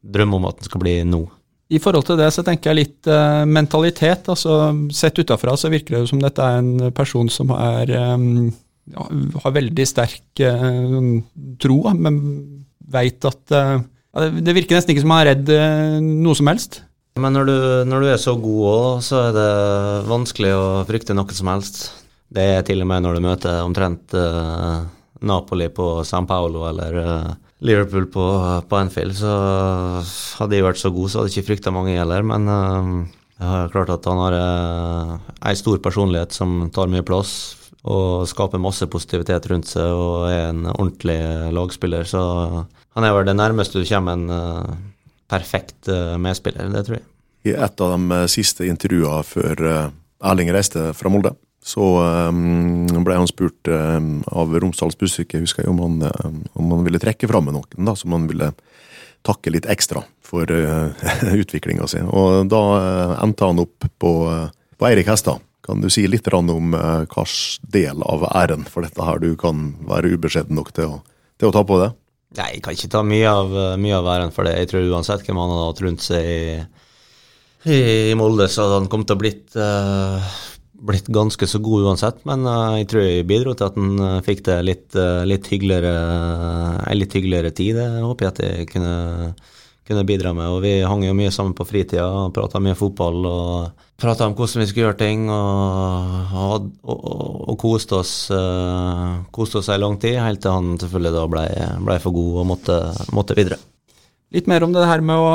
[0.00, 1.26] drømme om at den skal bli nå.
[1.68, 4.28] I forhold til det så tenker jeg litt uh, mentalitet.
[4.32, 8.48] altså Sett utafra så virker det som dette er en person som er, um,
[8.96, 10.98] har veldig sterk eh,
[11.60, 12.18] tro, men
[12.88, 13.78] veit at eh,
[14.42, 15.50] Det virker nesten ikke som han er redd
[16.24, 16.82] noe som helst.
[17.18, 17.56] Men når du,
[17.90, 19.50] når du er så god òg, så er det
[20.08, 21.82] vanskelig å frykte noe som helst.
[22.30, 24.14] Det er til og med når du møter omtrent
[25.24, 26.98] Napoli på San Paulo eller
[27.64, 28.24] Liverpool på,
[28.70, 29.32] på Anfield, så
[30.38, 32.22] hadde de vært så gode, så hadde jeg ikke frykta mange heller.
[32.26, 32.92] Men uh,
[33.38, 34.36] jeg har klart at han har
[35.50, 40.48] ei stor personlighet som tar mye plass og skaper masse positivitet rundt seg og er
[40.50, 41.18] en ordentlig
[41.54, 42.08] lagspiller.
[42.08, 44.76] Så han er vel det nærmeste du kommer en uh,
[45.30, 47.06] perfekt uh, medspiller, det tror jeg.
[47.46, 49.62] I et av de siste intervjuene før
[50.26, 51.30] Erling reiste fra Molde,
[51.62, 57.28] så ble han spurt av Romsdals Bussvik husker jeg, om han, om han ville trekke
[57.30, 58.50] fram med noen da, som han ville
[59.26, 60.50] takke litt ekstra for
[61.42, 62.02] utviklinga si.
[62.02, 62.62] Og da
[63.22, 64.12] endte han opp på,
[64.74, 65.38] på Eirik Hestad.
[65.68, 69.74] Kan du si litt om uh, hvilken del av æren for dette her du kan
[69.88, 71.00] være ubeskjeden nok til å,
[71.36, 71.90] til å ta på det?
[72.38, 74.54] Nei, jeg kan ikke ta mye av, mye av æren for det.
[74.56, 77.78] Jeg tror uansett hvem han hadde hatt rundt seg i,
[78.12, 80.32] i Molde, så hadde han kommet til å blitt uh,
[80.88, 84.44] blitt ganske så god uansett, men uh, jeg tror jeg bidro til at han fikk
[84.46, 85.92] det litt, uh, litt hyggeligere,
[86.84, 87.80] en litt hyggeligere tid.
[87.80, 88.94] Det håper jeg at jeg kunne,
[89.88, 90.52] kunne, bidra med.
[90.52, 93.20] Og Vi hang jo mye sammen på fritida prata mye fotball.
[93.26, 99.24] og prata om hvordan vi skulle gjøre ting, og, og, og, og koste oss uh,
[99.34, 101.42] koste oss ei lang tid, helt til han selvfølgelig da ble,
[101.88, 102.78] ble for god og måtte,
[103.16, 103.58] måtte, videre.
[104.34, 105.34] Litt mer om det her med å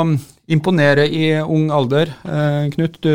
[0.54, 2.12] imponere i ung alder.
[2.22, 3.14] Eh, Knut, du,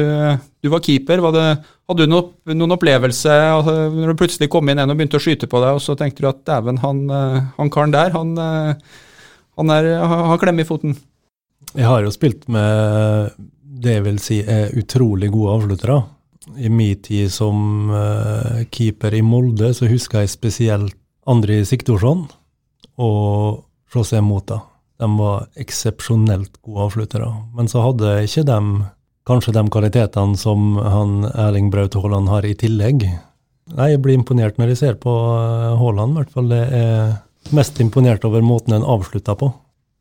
[0.60, 1.22] du, var keeper.
[1.24, 1.44] Var det,
[1.88, 5.24] hadde du noen, noen opplevelse altså, når du plutselig kom inn en og begynte å
[5.24, 8.34] skyte på deg, og så tenkte du at dæven, han, eh, han karen der, han,
[8.44, 9.00] eh,
[9.62, 10.98] han er, har klemme i foten?
[11.72, 13.40] Jeg har jo spilt med
[13.84, 16.00] det vil si er utrolig gode avsluttere.
[16.58, 20.96] I min tid som uh, keeper i Molde så husker jeg spesielt
[21.30, 22.26] Andri Siktorsson
[23.00, 24.62] og José Mota.
[25.00, 27.30] De var eksepsjonelt gode avsluttere.
[27.56, 28.60] Men så hadde ikke de
[29.30, 33.06] kanskje de kvalitetene som han Erling Braut Haaland har i tillegg.
[33.78, 36.50] Nei, Jeg blir imponert når jeg ser på eh, Haaland, i hvert fall.
[36.50, 39.52] Det er mest imponert over måten en avslutter på.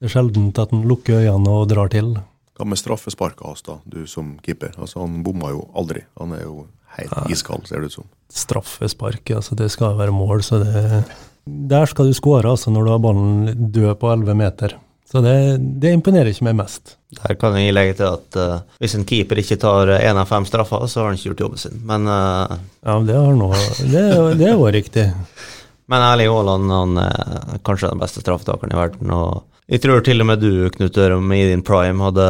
[0.00, 2.14] Det er sjelden at han lukker øynene og drar til.
[2.58, 4.74] Hva med straffesparket hans, da, du som keeper?
[4.76, 6.02] Altså, Han bomma jo aldri.
[6.18, 6.66] Han er jo
[6.98, 7.24] helt ja.
[7.30, 8.08] iskald, ser det ut som.
[8.34, 11.04] Straffespark, altså det skal være mål, så det
[11.48, 14.76] Der skal du skåre, altså, når du har ballen død på 11 meter.
[15.08, 16.98] Så det, det, imponerer ikke meg mest.
[17.16, 20.44] Der kan jeg legge til at uh, hvis en keeper ikke tar én av fem
[20.44, 21.78] straffer, så har han ikke gjort jobben sin.
[21.88, 23.48] Men uh, Ja, det har nå
[23.88, 24.04] det,
[24.36, 25.06] det er jo riktig.
[25.88, 29.14] Men Erling Haaland han er kanskje den beste straffetakeren i verden.
[29.16, 32.28] og jeg tror til og med du, Knut Ørum, i din prime hadde,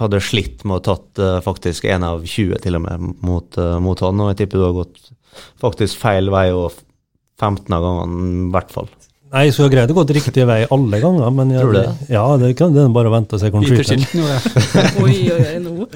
[0.00, 3.76] hadde slitt med å tatt uh, faktisk én av 20 til og med mot, uh,
[3.82, 5.12] mot, han, og jeg tipper du har gått
[5.62, 6.74] faktisk feil vei og
[7.38, 8.90] 15 av gangene, i hvert fall.
[9.36, 12.10] Nei, så jeg greide å gå riktig vei alle ganger, men jeg, tror du det?
[12.14, 14.04] Ja, det kan det bare vente og se hvordan skyter.
[15.04, 15.88] oi, oi, oi, nå.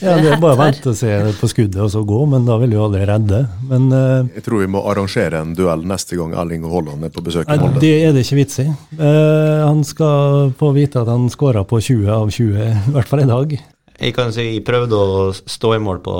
[0.00, 2.56] Ja, det er bare å vente og se på skuddet og så gå, men da
[2.62, 3.42] vil jo aldri redde.
[3.68, 7.24] Men, uh, jeg tror vi må arrangere en duell neste gang Erling Haaland er på
[7.24, 7.82] besøk i Molde.
[7.82, 8.66] Det er det ikke vits i.
[8.96, 13.24] Uh, han skal få vite at han skåra på 20 av 20, i hvert fall
[13.26, 13.54] i dag.
[14.00, 16.16] Jeg kan si jeg prøvde å stå i mål på,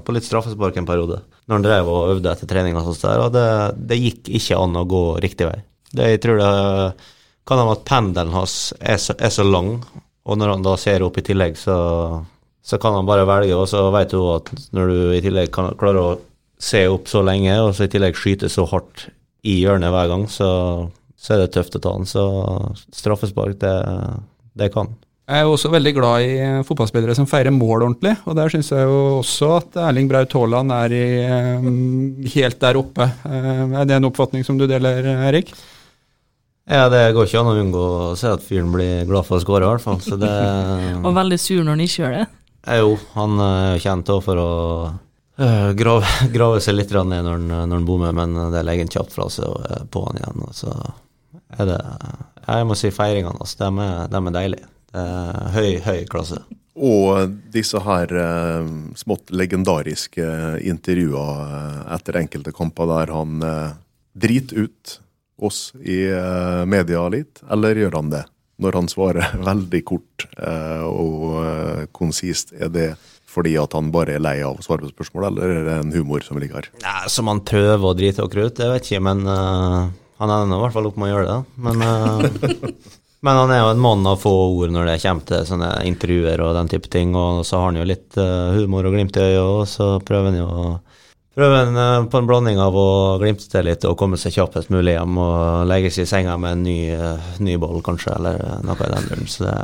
[0.00, 3.26] på litt straffespark en periode, når han drev og øvde etter trening, og sånt der,
[3.26, 3.48] og det,
[3.90, 5.58] det, gikk ikke an å gå riktig vei.
[5.92, 6.52] Det, jeg tror det
[7.44, 9.74] kan ha at pendelen hans er så, er så lang,
[10.24, 11.76] og når han da ser opp i tillegg, så
[12.62, 15.72] så kan han bare velge, og så vet du at når du i tillegg kan
[15.78, 16.18] klarer å
[16.62, 19.08] se opp så lenge, og så i tillegg skyte så hardt
[19.42, 20.50] i hjørnet hver gang, så,
[21.18, 22.06] så er det tøft å ta den.
[22.06, 22.22] Så
[22.94, 23.74] straffespark, det,
[24.58, 24.92] det kan.
[25.32, 26.32] Jeg er jo også veldig glad i
[26.66, 28.14] fotballspillere som feirer mål ordentlig.
[28.26, 31.04] og Der syns jeg jo også at Erling Braut Haaland er i,
[31.62, 33.06] um, helt der oppe.
[33.26, 35.54] Uh, er det en oppfatning som du deler, Erik?
[36.68, 39.42] Ja, det går ikke an å unngå å se at fyren blir glad for å
[39.42, 39.98] skåre, i hvert fall.
[40.04, 40.30] Så det,
[41.06, 42.28] og veldig sur når han ikke gjør det.
[42.62, 44.50] Jo, han er kjent for å
[45.40, 48.94] uh, grave, grave, seg litt ned når han, når han bommer, men det legger han
[48.94, 50.44] kjapt fra seg er på han igjen.
[50.46, 50.74] Og så
[51.58, 51.80] er det
[52.46, 53.70] Jeg må si feiringene hans, de,
[54.12, 54.68] de, er deilige.
[54.92, 56.42] Det er høy, høy klasse.
[56.72, 60.26] Og disse her uh, smått legendariske
[60.64, 63.74] intervjuer uh, etter enkelte kamper der han uh,
[64.16, 64.98] driter ut
[65.42, 66.04] oss i
[66.70, 68.20] media litt, eller gjør han det?
[68.62, 72.92] Når han svarer veldig kort eh, og eh, konsist, er det
[73.32, 75.94] fordi at han bare er lei av å svare på spørsmål, eller er det en
[75.94, 76.72] humor som ligger her?
[76.84, 79.88] Nei, som han prøver å drite og ut, jeg vet ikke, men uh,
[80.20, 81.38] han ender i hvert fall opp med å gjøre det.
[81.64, 82.66] Men, uh,
[83.24, 86.44] men, han er jo en mann av få ord når det kommer til sånne intervjuer
[86.44, 89.24] og den type ting, og så har han jo litt uh, humor og glimt i
[89.30, 90.66] øyet, og så prøver han jo å
[91.34, 94.68] Prøve en, eh, på en blanding av å glimte til litt og komme seg kjappest
[94.72, 98.42] mulig hjem og legge seg i senga med en ny, uh, ny boll, kanskje, eller
[98.66, 99.30] noe i den duren.
[99.32, 99.54] Så det,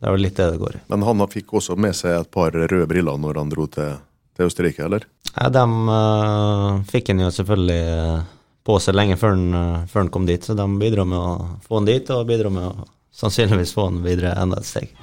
[0.00, 0.80] det er vel litt det det går i.
[0.94, 3.98] Men han fikk også med seg et par røde briller når han dro til,
[4.32, 5.04] til Østerrike, eller?
[5.34, 8.24] Ja, dem uh, fikk han jo selvfølgelig
[8.64, 11.82] på seg lenge før han, før han kom dit, så de bidro med å få
[11.82, 14.96] han dit, og bidro med å sannsynligvis få han videre enda et steg.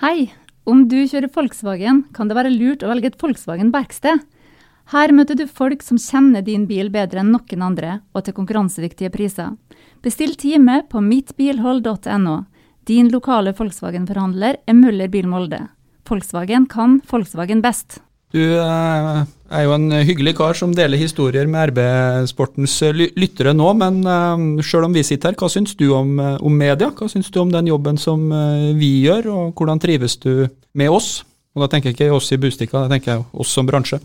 [0.00, 0.30] Hei,
[0.68, 4.20] om du kjører Volkswagen, kan det være lurt å velge et Volkswagen-verksted.
[4.90, 9.12] Her møter du folk som kjenner din bil bedre enn noen andre, og til konkurransedyktige
[9.14, 9.54] priser.
[10.02, 12.36] Bestill time på mittbilhold.no.
[12.90, 15.68] Din lokale Volkswagen-forhandler er Møller Bil Molde.
[16.08, 18.00] Volkswagen kan Volkswagen best.
[18.34, 18.42] Du
[19.50, 24.00] eh, er jo en hyggelig kar som deler historier med RB-sportens eh, lyttere nå, men
[24.06, 26.92] uh, sjøl om vi sitter her, hva syns du om, om, media?
[26.94, 28.28] Hva syns du om den jobben som
[28.78, 30.46] vi gjør, og hvordan trives du
[30.78, 31.20] med oss?
[31.56, 33.98] Og da tenker jeg ikke oss i Bustika, da tenker jeg oss som bransje.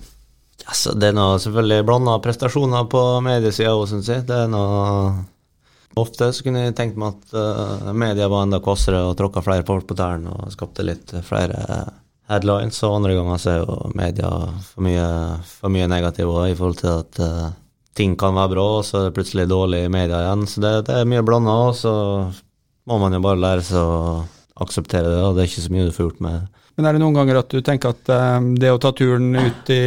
[0.66, 4.26] Altså, det er noe selvfølgelig blanda prestasjoner på mediesida òg, syns jeg.
[4.28, 5.26] Det er noe
[5.96, 9.64] Ofte så kunne jeg tenkt meg at uh, media var enda kvassere og tråkka flere
[9.64, 11.62] folk på tærne og skapte litt flere
[12.32, 14.32] headlines, og andre ganger så er jo media
[14.66, 15.06] for mye,
[15.50, 17.54] for mye negativ også, i forhold til at uh,
[17.96, 20.48] ting kan være bra, og så er det plutselig dårlig i media igjen.
[20.50, 21.94] Så det, det er mye blanda, og så
[22.90, 24.26] må man jo bare lære seg å
[24.66, 25.22] akseptere det.
[25.24, 27.42] og Det er ikke så mye du får gjort med Men er det noen ganger
[27.42, 29.84] at du tenker at eh, det å ta turen ut i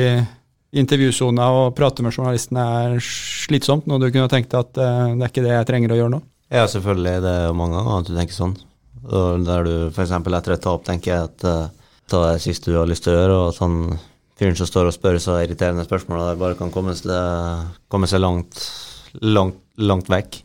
[0.79, 5.31] intervjusona og prate med journalistene er slitsomt, når du kunne tenkt at uh, det er
[5.31, 6.23] ikke det jeg trenger å gjøre nå?
[6.53, 7.15] Ja, selvfølgelig.
[7.25, 8.55] Det er jo mange ganger at du tenker sånn.
[9.09, 10.13] Og der du f.eks.
[10.13, 11.78] etter et tap tenker jeg at uh,
[12.09, 13.75] ta det siste du har lyst til å gjøre, og at han
[14.39, 17.11] fyren som står og spør så irriterende spørsmål, der bare kan komme seg,
[17.91, 18.61] komme seg langt,
[19.23, 20.41] langt, langt vekk.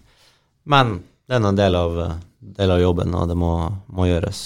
[0.69, 0.97] Men
[1.27, 1.99] det er en del av,
[2.59, 3.53] del av jobben, og det må,
[3.93, 4.39] må, gjøres.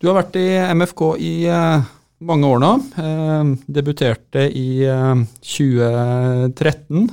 [0.00, 1.80] Du har vært i MFK i uh,
[2.26, 2.72] mange år nå.
[2.98, 4.84] Uh, debuterte i
[5.40, 7.06] 2013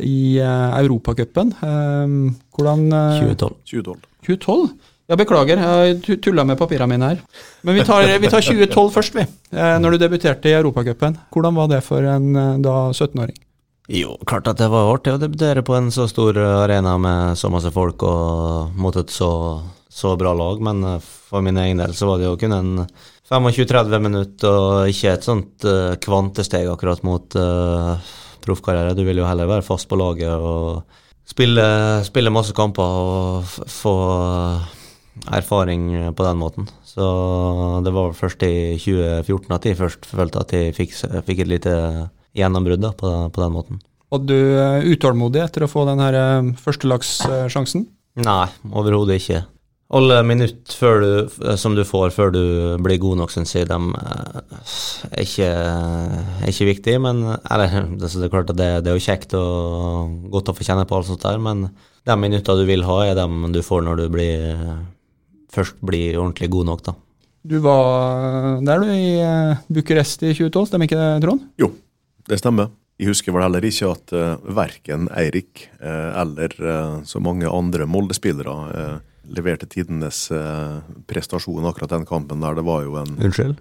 [0.00, 1.52] i uh, Europacupen.
[1.60, 3.52] Hvordan uh, 2012.
[3.68, 4.00] 2012.
[4.30, 4.91] 2012?
[5.10, 7.22] Ja, beklager, jeg tulla med papirene mine her.
[7.66, 9.26] Men vi tar, vi tar 2012 først, vi.
[9.50, 11.18] Eh, når du debuterte i Europacupen.
[11.34, 13.36] Hvordan var det for en da 17-åring?
[13.92, 17.50] Jo, klart at det var artig å debutere på en så stor arena med så
[17.52, 19.32] masse folk og mot et så,
[19.90, 22.72] så bra lag, men for min egen del så var det jo kun en
[23.28, 25.66] 25-30 minutter og ikke et sånt
[26.04, 27.98] kvantesteg akkurat mot uh,
[28.44, 28.94] proffkarriere.
[28.96, 30.82] Du vil jo heller være fast på laget og
[31.28, 31.64] spille,
[32.06, 33.96] spille masse kamper og få
[35.30, 36.68] erfaring på den måten.
[36.86, 37.04] Så
[37.84, 40.96] det var først i 2014 at jeg først følte at jeg fikk,
[41.28, 41.74] fikk et lite
[42.36, 43.82] gjennombrudd på, på, den måten.
[44.12, 47.86] Var du er utålmodig etter å få den eh, førstelagssjansen?
[48.22, 49.44] Nei, overhodet ikke
[49.92, 51.10] alle minutter du,
[51.60, 52.42] som du får før du
[52.82, 54.62] blir god nok, syns jeg de eh,
[55.10, 56.96] er ikke, er ikke viktig.
[57.04, 60.66] Men eller, det, er klart at det, det, er jo kjekt og godt å få
[60.66, 61.68] kjenne på alt sånt der, men
[62.08, 64.56] de minuttene du vil ha, er dem du får når du blir,
[65.52, 66.96] først blir ordentlig god nok, da.
[67.42, 71.48] Du var der du i eh, Bucuresti i 2012, stemmer ikke det, Trond?
[71.58, 71.72] Jo,
[72.30, 72.70] det stemmer.
[73.02, 77.88] Jeg husker vel heller ikke at uh, verken Eirik uh, eller uh, så mange andre
[77.90, 82.54] Molde-spillere uh, leverte tidenes eh, prestasjon akkurat den kampen der.
[82.58, 83.56] Det var jo en Unnskyld?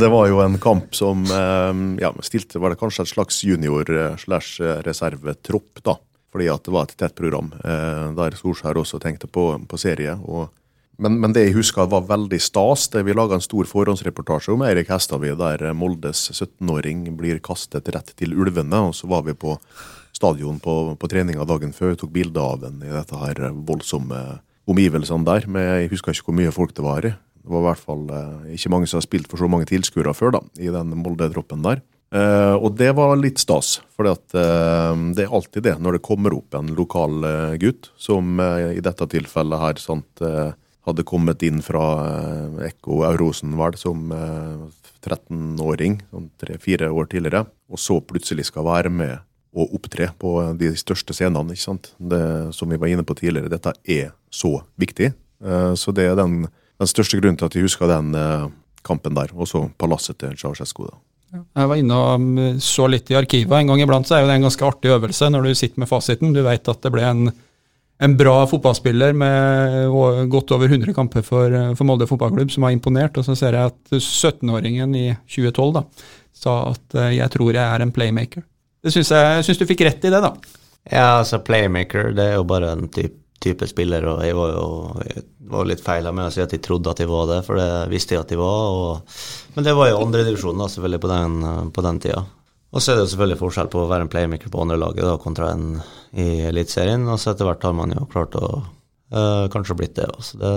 [0.00, 5.70] det var jo en kamp som eh, ja, stilte var det kanskje et slags junior-slash-reservetropp,
[5.78, 5.94] eh, da.
[6.34, 10.18] Fordi at det var et tett program eh, der Solskjær også tenkte på, på serie.
[10.18, 10.50] og
[10.98, 14.62] men, men, det jeg husker var veldig stas, det vi laga en stor forhåndsreportasje om
[14.62, 18.78] Eirik Hestadvik, der Moldes 17-åring blir kastet rett til ulvene.
[18.90, 19.56] og Så var vi på
[20.14, 21.96] stadion på, på treninga dagen før.
[21.96, 24.20] og Tok bilde av den i dette her voldsomme
[24.70, 25.48] omgivelsene der.
[25.50, 27.14] Men jeg husker ikke hvor mye folk det var i.
[27.44, 30.14] Det var i hvert fall eh, ikke mange som har spilt for så mange tilskuere
[30.16, 31.82] før, da, i den Molde-troppen der.
[32.14, 36.36] Eh, og det var litt stas, for uh, det er alltid det når det kommer
[36.36, 40.52] opp en lokal uh, gutt, som eh, i dette tilfellet her sant, eh,
[40.84, 41.84] hadde kommet inn fra
[42.66, 44.10] Ekko Aurosen, vel, som
[45.00, 49.14] 13-åring, sånn tre-fire år tidligere, og så plutselig skal være med
[49.54, 51.54] å opptre på de største scenene.
[51.54, 51.92] ikke sant?
[51.96, 55.12] Det, som vi var inne på tidligere, dette er så viktig.
[55.44, 56.44] Eh, så det er den,
[56.80, 58.48] den største grunnen til at jeg husker den eh,
[58.86, 59.32] kampen der.
[59.34, 60.88] Og så palasset til Ceaucescu.
[60.90, 60.98] da.
[61.34, 63.54] Jeg var inne og mm, så litt i arkivet.
[63.58, 66.34] En gang iblant så er det en ganske artig øvelse når du sitter med fasiten.
[66.36, 67.30] Du vet at det ble en,
[68.06, 73.18] en bra fotballspiller med godt over 100 kamper for, for Molde fotballklubb som har imponert.
[73.18, 75.84] Og så ser jeg at 17-åringen i 2012 da,
[76.44, 78.46] sa at eh, jeg tror jeg er en playmaker.
[78.84, 80.34] Det syns jeg syns du fikk rett i det, da.
[80.84, 84.66] Ja, altså playmaker, det er jo bare en type, type spiller, og jeg var jo
[85.02, 87.60] jeg var litt feil med å si at jeg trodde at de var det, for
[87.60, 88.62] det visste jeg at de var.
[88.72, 89.18] Og,
[89.56, 91.36] men det var jo andredivisjon, selvfølgelig, på den,
[91.74, 92.22] på den tida.
[92.74, 95.06] Og så er det jo selvfølgelig forskjell på å være en playmaker på andre laget
[95.06, 95.76] da, kontra en
[96.18, 97.04] i Eliteserien.
[97.06, 100.08] Og så etter hvert har man jo klart å øh, kanskje blitt det.
[100.10, 100.40] Også.
[100.40, 100.54] det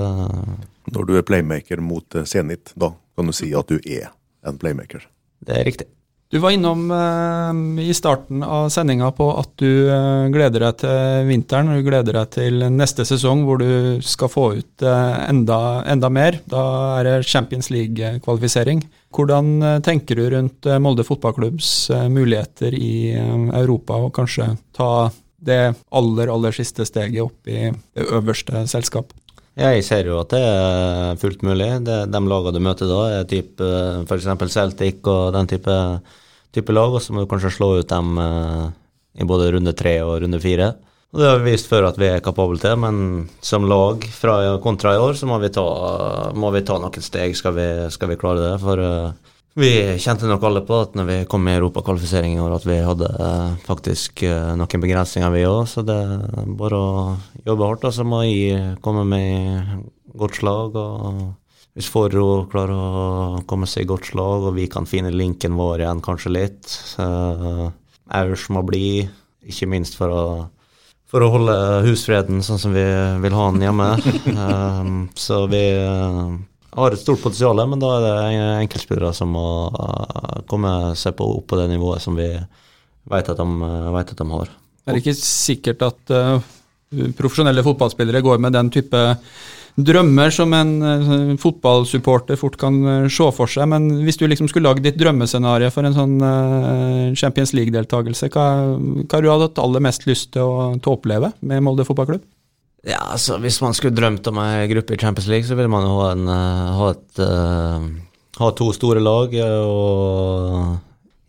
[0.96, 4.10] Når du er playmaker mot Zenit, da kan du si at du er
[4.48, 5.06] en playmaker?
[5.46, 5.92] Det er riktig.
[6.30, 11.28] Du var innom eh, i starten av sendinga på at du eh, gleder deg til
[11.30, 11.70] vinteren.
[11.72, 16.42] Du gleder deg til neste sesong hvor du skal få ut eh, enda, enda, mer.
[16.52, 16.64] Da
[16.98, 18.84] er det Champions League-kvalifisering.
[19.16, 25.08] Hvordan eh, tenker du rundt eh, Molde fotballklubbs eh, muligheter i Europa, og kanskje ta
[25.48, 25.62] det
[25.96, 29.16] aller, aller siste steget opp i det øverste selskap?
[29.58, 31.70] Jeg ser jo at det er fullt mulig.
[31.86, 33.70] Det, de lagene du møter da, er type
[34.06, 34.28] f.eks.
[34.54, 35.78] Celtic og den type,
[36.54, 38.68] type lag, og så må du kanskje slå ut dem uh,
[39.18, 40.76] i både runde tre og runde fire.
[41.10, 44.38] Og Det har vi vist før at vi er kapable til, men som lag fra
[44.62, 45.66] kontra i år, så må vi ta,
[46.38, 48.54] må vi ta noen steg skal vi, skal vi klare det.
[48.62, 52.56] For uh, vi kjente nok alle på at når vi kom i europakvalifisering i år,
[52.60, 55.64] at vi hadde eh, faktisk eh, noen begrensninger, vi òg.
[55.72, 56.92] Så det er bare å
[57.48, 57.88] jobbe hardt.
[57.90, 59.80] Og så må jeg komme med
[60.18, 60.78] godt slag.
[60.78, 61.24] og
[61.78, 65.86] Hvis Forro klarer å komme seg i godt slag, og vi kan finne linken vår
[65.86, 66.78] igjen kanskje litt.
[67.02, 67.66] Eh,
[68.18, 69.08] Aurs må bli,
[69.48, 70.28] ikke minst for å
[71.08, 71.54] for å holde
[71.86, 72.84] husfreden sånn som vi
[73.24, 73.86] vil ha den hjemme.
[74.28, 74.98] um,
[75.28, 75.62] så vi
[76.78, 81.28] har et stort potensial, men da er det enkeltspillere som må uh, komme seg på,
[81.40, 82.30] opp på det nivået som vi
[83.08, 84.54] vet at de, uh, vet at de har.
[84.88, 86.12] Det er ikke sikkert at
[87.18, 89.02] profesjonelle fotballspillere går med den type
[89.78, 93.68] drømmer som en uh, fotballsupporter fort kan uh, se for seg.
[93.70, 98.48] Men hvis du liksom skulle lagd ditt drømmescenario for en sånn uh, Champions League-deltakelse, hva,
[98.78, 102.26] hva har du hatt aller mest lyst til å, til å oppleve med Molde fotballklubb?
[102.86, 105.88] Ja, altså Hvis man skulle drømt om ei gruppe i Champions League, så ville man
[105.88, 106.28] jo ha, en,
[106.78, 107.22] ha, et,
[108.38, 109.34] ha to store lag.
[109.34, 110.78] og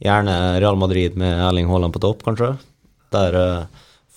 [0.05, 2.53] Gjerne Real Madrid med Erling Haaland på topp, kanskje.
[3.16, 3.38] Der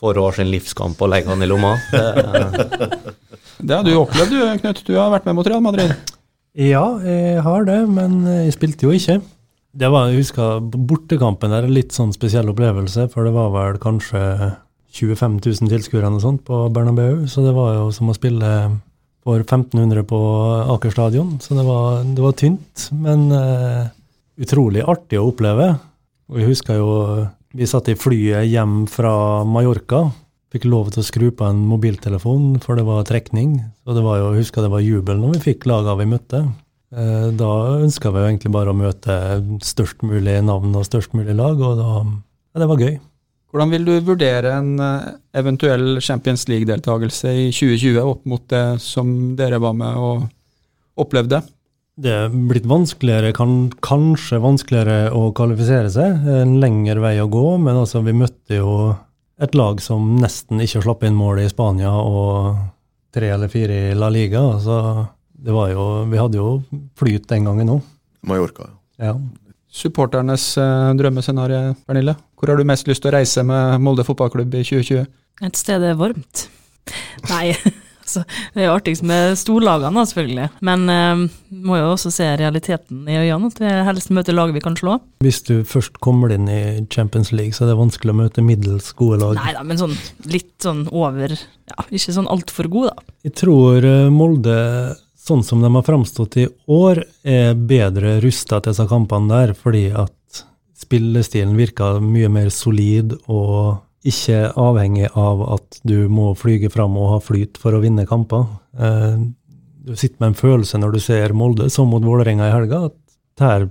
[0.01, 1.75] får hver sin livskamp og legger han i lomma.
[1.93, 3.11] Det,
[3.61, 4.81] Det har du opplevd, du Knut.
[4.87, 5.93] Du har vært med mot Real Madrid.
[6.57, 9.21] Ja, jeg har det, men jeg spilte jo ikke.
[9.71, 14.23] Det var, Jeg husker bortekampen der, litt sånn spesiell opplevelse, for det var vel kanskje
[14.91, 16.11] 25 000 tilskuere
[16.45, 18.51] på Bernabeu, så det var jo som å spille
[19.21, 20.19] for 1500 på
[20.75, 21.37] Aker stadion.
[21.39, 23.87] Så det var, det var tynt, men uh,
[24.41, 25.75] utrolig artig å oppleve.
[26.31, 26.89] Og jeg husker jo
[27.51, 30.05] vi satt i flyet hjem fra Mallorca
[30.51, 33.55] fikk lov til å skru på en mobiltelefon, for det var trekning.
[33.87, 36.41] Og det var jo, jeg husker det var jubel når vi fikk laga vi møtte.
[36.91, 39.15] Eh, da ønska vi jo egentlig bare å møte
[39.63, 41.93] størst mulig navn og størst mulig lag, og da
[42.51, 42.97] Ja, det var gøy.
[43.51, 45.07] Hvordan vil du vurdere en eh,
[45.41, 51.41] eventuell Champions League-deltakelse i 2020 opp mot det som dere var med og opplevde?
[52.01, 56.23] Det er blitt vanskeligere, kan, kanskje vanskeligere å kvalifisere seg.
[56.41, 58.93] En lengre vei å gå, men altså, vi møtte jo
[59.41, 62.55] et lag som nesten ikke slapp inn mål i Spania og
[63.11, 64.45] tre eller fire i La Liga.
[64.63, 64.77] Så
[65.43, 66.55] det var jo, vi hadde jo
[66.99, 67.83] flyt den gangen òg.
[68.29, 68.69] Mallorca,
[69.01, 69.17] ja.
[69.71, 72.17] Supporternes eh, drømmescenario, Pernille.
[72.35, 75.05] Hvor har du mest lyst til å reise med Molde fotballklubb i 2020?
[75.47, 76.43] Et sted det er varmt.
[77.29, 77.53] Nei,
[78.03, 80.49] altså, det er jo artigst med storlagene, selvfølgelig.
[80.67, 81.21] Men eh,
[81.63, 84.97] må jo også se realiteten i øynene, at vi helst møter lag vi kan slå.
[85.23, 86.61] Hvis du først kommer inn i
[86.91, 89.39] Champions League, så er det vanskelig å møte middels gode lag?
[89.39, 89.95] Nei da, men sånn
[90.27, 93.15] litt sånn over Ja, ikke sånn altfor god, da.
[93.29, 94.59] Jeg tror eh, Molde
[95.31, 99.87] sånn som de har framstått i år, er bedre rusta til disse kampene der, fordi
[99.95, 100.43] at
[100.81, 107.13] spillestilen virker mye mer solid og ikke avhengig av at du må flyge fram og
[107.15, 108.47] ha flyt for å vinne kamper.
[108.73, 109.21] Eh,
[109.85, 113.41] du sitter med en følelse når du ser Molde, som mot Vålerenga i helga, at
[113.41, 113.67] her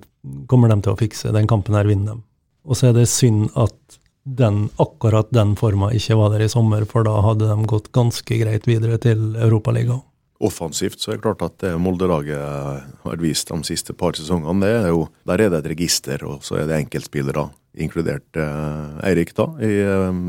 [0.51, 2.25] kommer de til å fikse, den kampen her vinner de.
[2.71, 6.85] Og så er det synd at den, akkurat den forma ikke var der i sommer,
[6.87, 10.05] for da hadde de gått ganske greit videre til Europaligaen.
[10.41, 14.71] Offensivt så er det klart at det Molde-laget har vist de siste par sesongene, det
[14.79, 19.35] er jo, der er det et register, og så er det enkeltspillere inkludert eh, Eirik,
[19.37, 20.21] da, i eh,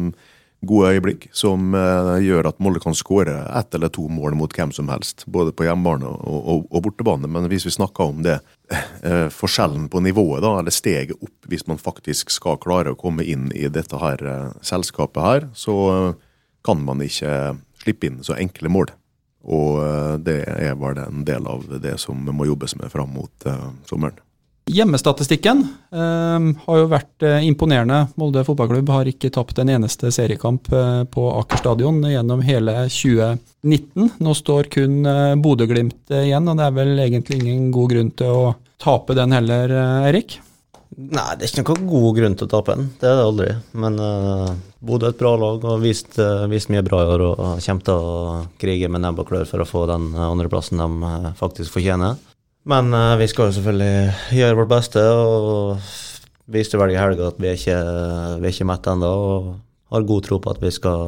[0.68, 4.74] gode øyeblikk, som eh, gjør at Molde kan skåre ett eller to mål mot hvem
[4.76, 7.30] som helst, både på hjemmebane og, og, og, bortebane.
[7.32, 8.41] Men hvis vi snakker om det,
[9.36, 13.49] forskjellen på nivået, da, eller steget opp, hvis man faktisk skal klare å komme inn
[13.57, 14.22] i dette her
[14.64, 15.76] selskapet her, så
[16.64, 18.93] kan man ikke slippe inn så enkle mål.
[19.41, 23.47] Og det er vel en del av det som må jobbes med fram mot
[23.89, 24.19] sommeren.
[24.69, 28.05] Hjemmestatistikken eh, har jo vært eh, imponerende.
[28.21, 34.21] Molde fotballklubb har ikke tapt en eneste seriekamp eh, på Aker stadion gjennom hele 2019.
[34.21, 38.13] Nå står kun eh, Bodø-Glimt eh, igjen, og det er vel egentlig ingen god grunn
[38.21, 40.37] til å tape den heller, eh, Erik?
[40.91, 42.89] Nei, det er ikke noen god grunn til å tape den.
[42.99, 43.47] Det er det aldri.
[43.79, 44.51] Men uh,
[44.83, 47.41] Bodø er et bra lag og har vist, uh, vist, mye bra i år og
[47.63, 51.77] kommer til å krige med nebb og klør for å få den andreplassen de faktisk
[51.77, 52.19] fortjener.
[52.67, 55.79] Men uh, vi skal jo selvfølgelig gjøre vårt beste og
[56.51, 57.81] viste vel i helga at vi er ikke,
[58.43, 59.11] vi er ikke mette ennå.
[59.31, 59.51] Og
[59.91, 61.01] har god tro på at vi skal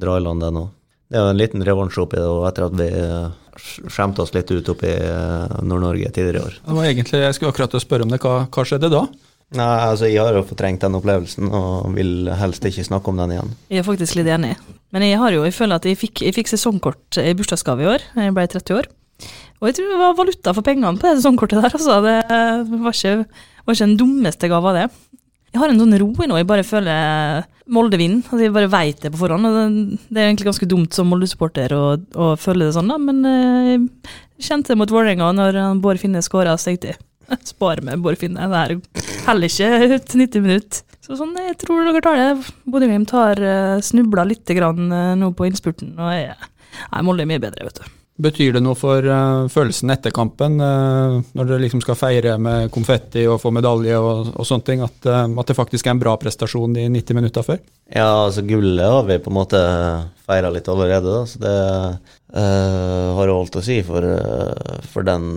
[0.00, 0.66] dra i land det nå.
[1.06, 3.26] Det er jo en liten revansj oppi det, og etter at vi eh,
[3.58, 6.58] skjemte oss litt ut oppe i eh, Nord-Norge tidligere i år.
[6.66, 8.20] Det var egentlig, Jeg skulle akkurat spørre om det.
[8.22, 9.06] Hva, hva skjedde da?
[9.54, 13.36] Nei, altså Jeg har jo fortrengt den opplevelsen og vil helst ikke snakke om den
[13.36, 13.52] igjen.
[13.70, 14.56] Jeg er faktisk litt enig.
[14.94, 17.90] Men jeg har jo, jeg føler at jeg fikk, jeg fikk sesongkort i bursdagsgave i
[17.94, 18.06] år.
[18.18, 18.88] Jeg ble 30 år.
[19.60, 22.00] Og jeg tror det var valuta for pengene på det sesongkortet der, altså.
[22.04, 23.14] Det var ikke,
[23.64, 24.86] var ikke den dummeste gava, det.
[25.52, 28.22] Jeg har en sånn ro i nå, jeg bare føler Molde vinner.
[28.28, 29.48] Altså jeg bare veit det på forhånd.
[29.48, 31.84] og Det er egentlig ganske dumt som Molde-supporter å,
[32.14, 33.72] å, føle det sånn, da, men eh,
[34.36, 37.00] jeg kjente det mot Vålerenga når Bård Finne skåra, så tenkte jeg
[37.52, 38.76] spar med Bård Finne, det her
[39.26, 40.84] heller ikke til 90 minutter.
[41.06, 42.54] Så sånn, jeg tror dere tar det.
[42.66, 46.34] Bodø-Glimt har uh, snubla litt grann, nå på innspurten, og jeg
[47.06, 47.92] Molde er mye bedre, vet du.
[48.16, 52.70] Betyr det noe for uh, følelsen etter kampen, uh, når dere liksom skal feire med
[52.72, 56.00] konfetti og få medalje og, og sånne ting, at, uh, at, det faktisk er en
[56.00, 57.60] bra prestasjon de 90 minutter før?
[57.92, 59.60] Ja, altså gullet har vi på en måte
[60.24, 61.56] feira litt allerede, da, så det
[62.36, 64.04] har jo alt å si for,
[64.90, 65.28] for den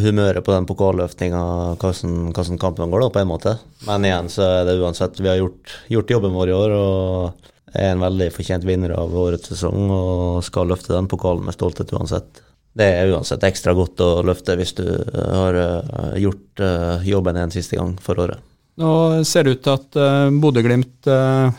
[0.00, 1.42] humøret på den pokalløftinga,
[1.78, 3.52] hvordan, hvordan kampen går, da, på en måte.
[3.86, 6.74] Men igjen så er det uansett, vi har gjort, gjort jobben vår i år.
[6.78, 11.56] og er en veldig fortjent vinner av årets sesong og skal løfte den pokalen med
[11.56, 12.42] stolthet uansett.
[12.74, 17.54] Det er uansett ekstra godt å løfte hvis du har eh, gjort eh, jobben en
[17.54, 18.42] siste gang for året.
[18.74, 21.06] Nå ser det ut til at uh, Bodø-Glimt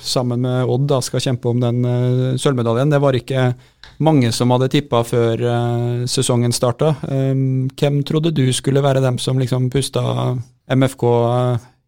[0.03, 1.78] sammen med Odd da, skal kjempe om den
[2.36, 2.91] sølvmedaljen.
[2.91, 3.45] Det var ikke
[4.03, 5.45] mange som hadde tippa før
[6.11, 6.89] sesongen starta.
[7.07, 10.03] Hvem trodde du skulle være dem som liksom pusta
[10.68, 11.05] MFK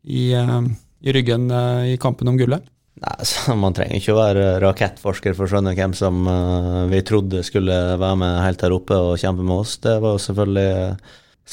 [0.07, 1.51] i, i, ryggen
[1.91, 2.63] i kampen om gullet?
[2.97, 7.03] Nei, så Man trenger ikke å være rakettforsker for å skjønne hvem som uh, vi
[7.05, 9.77] trodde skulle være med helt her oppe og kjempe med oss.
[9.83, 10.97] Det var selvfølgelig,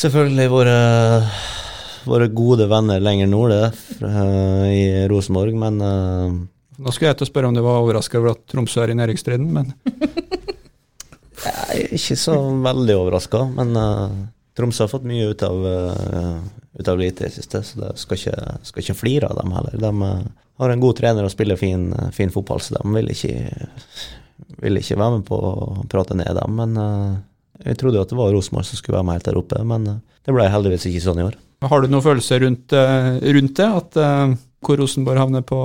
[0.05, 0.79] selvfølgelig våre,
[2.09, 3.71] våre gode venner lenger nord det,
[4.01, 6.43] uh, i Rosenborg, men uh,
[6.75, 8.97] Nå skulle jeg til å spørre om du var overraska over at Tromsø er i
[8.99, 9.69] næringsstriden, men
[11.45, 12.35] Jeg er ikke så
[12.65, 13.77] veldig overraska, men
[14.57, 15.67] Tromsø har fått mye ut av,
[16.79, 19.53] ut av lite i det siste, så det skal ikke, skal ikke flire av dem
[19.55, 19.77] heller.
[19.79, 19.93] De
[20.63, 23.69] har en god trener og spiller fin, fin fotball, så de vil ikke,
[24.65, 26.59] vil ikke, være med på å prate ned dem.
[26.59, 27.15] Men uh,
[27.63, 29.87] jeg trodde jo at det var Rosenborg som skulle være med helt der oppe, men
[29.95, 31.39] det ble heldigvis ikke sånn i år.
[31.65, 33.99] Har du noen følelser rundt, rundt det, at
[34.65, 35.61] hvor Rosenborg havner på,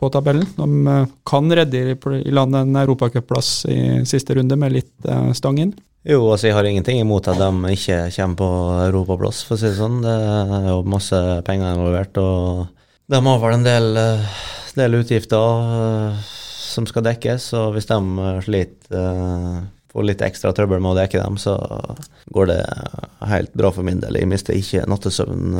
[0.00, 0.48] på tabellen?
[0.56, 0.96] De
[1.28, 3.78] kan redde i, landet land en europacupplass i
[4.08, 5.74] siste runde med litt stang inn?
[6.02, 8.46] Jo, altså jeg har ingenting imot at de ikke kommer på
[8.88, 10.00] europaplass, for å si det sånn.
[10.02, 12.18] Det er jo masse penger involvert.
[12.18, 12.66] og
[13.12, 14.42] de har vel en del, eh,
[14.78, 16.20] del utgifter uh,
[16.72, 17.98] som skal dekkes, og hvis de
[18.46, 19.58] sliter uh,
[19.92, 21.54] får litt ekstra trøbbel med å dekke dem, så
[22.32, 22.60] går det
[23.28, 24.16] helt bra for min del.
[24.16, 25.58] Jeg mister ikke nattesøvn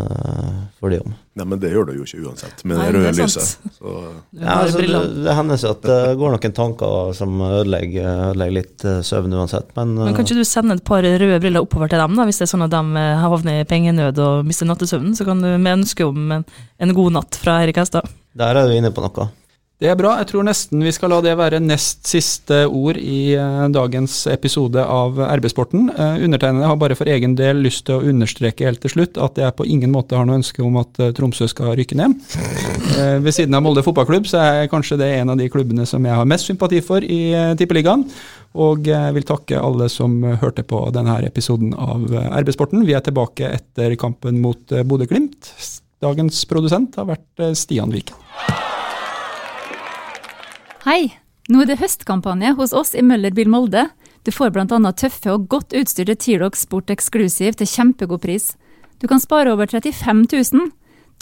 [0.81, 1.13] for de om.
[1.39, 3.53] Nei, Men det gjør du jo ikke uansett, med det røde lyset.
[3.77, 3.93] Så.
[4.37, 9.37] Ja, altså, det, det hender at det går noen tanker som ødelegger, ødelegger litt søvn
[9.37, 12.27] uansett, men Men Kan ikke du sende et par røde briller oppover til dem, da,
[12.29, 15.17] hvis det er sånn at de havner i pengenød og mister nattesøvnen?
[15.19, 16.49] Så kan du med ønske om en,
[16.81, 18.09] en god natt fra Erik Hestad.
[18.39, 19.29] Der er du inne på noe.
[19.83, 20.13] Det er bra.
[20.21, 24.79] Jeg tror nesten vi skal la det være nest siste ord i uh, dagens episode
[24.79, 25.89] av RB-sporten.
[25.97, 29.41] Uh, undertegnede har bare for egen del lyst til å understreke helt til slutt at
[29.43, 32.15] jeg på ingen måte har noe ønske om at uh, Tromsø skal rykke ned.
[33.27, 36.15] ved siden av Molde fotballklubb så er kanskje det en av de klubbene som jeg
[36.15, 37.21] har mest sympati for i
[37.59, 38.07] Tippeligaen.
[38.63, 40.15] Og jeg vil takke alle som
[40.45, 42.07] hørte på denne episoden av
[42.45, 42.87] RB-sporten.
[42.87, 45.57] Vi er tilbake etter kampen mot Bodø-Glimt.
[46.03, 48.71] Dagens produsent har vært Stian Viken.
[50.83, 51.13] Hei!
[51.47, 53.85] Nå er det høstkampanje hos oss i Møllerbil Molde.
[54.27, 54.91] Du får bl.a.
[54.99, 58.49] tøffe og godt utstyrte T-Rox Sport Exclusive til kjempegod pris.
[58.99, 60.73] Du kan spare over 35 000.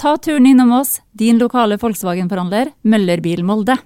[0.00, 3.76] Ta turen innom oss, din lokale Volkswagen-forhandler Møllerbil Molde.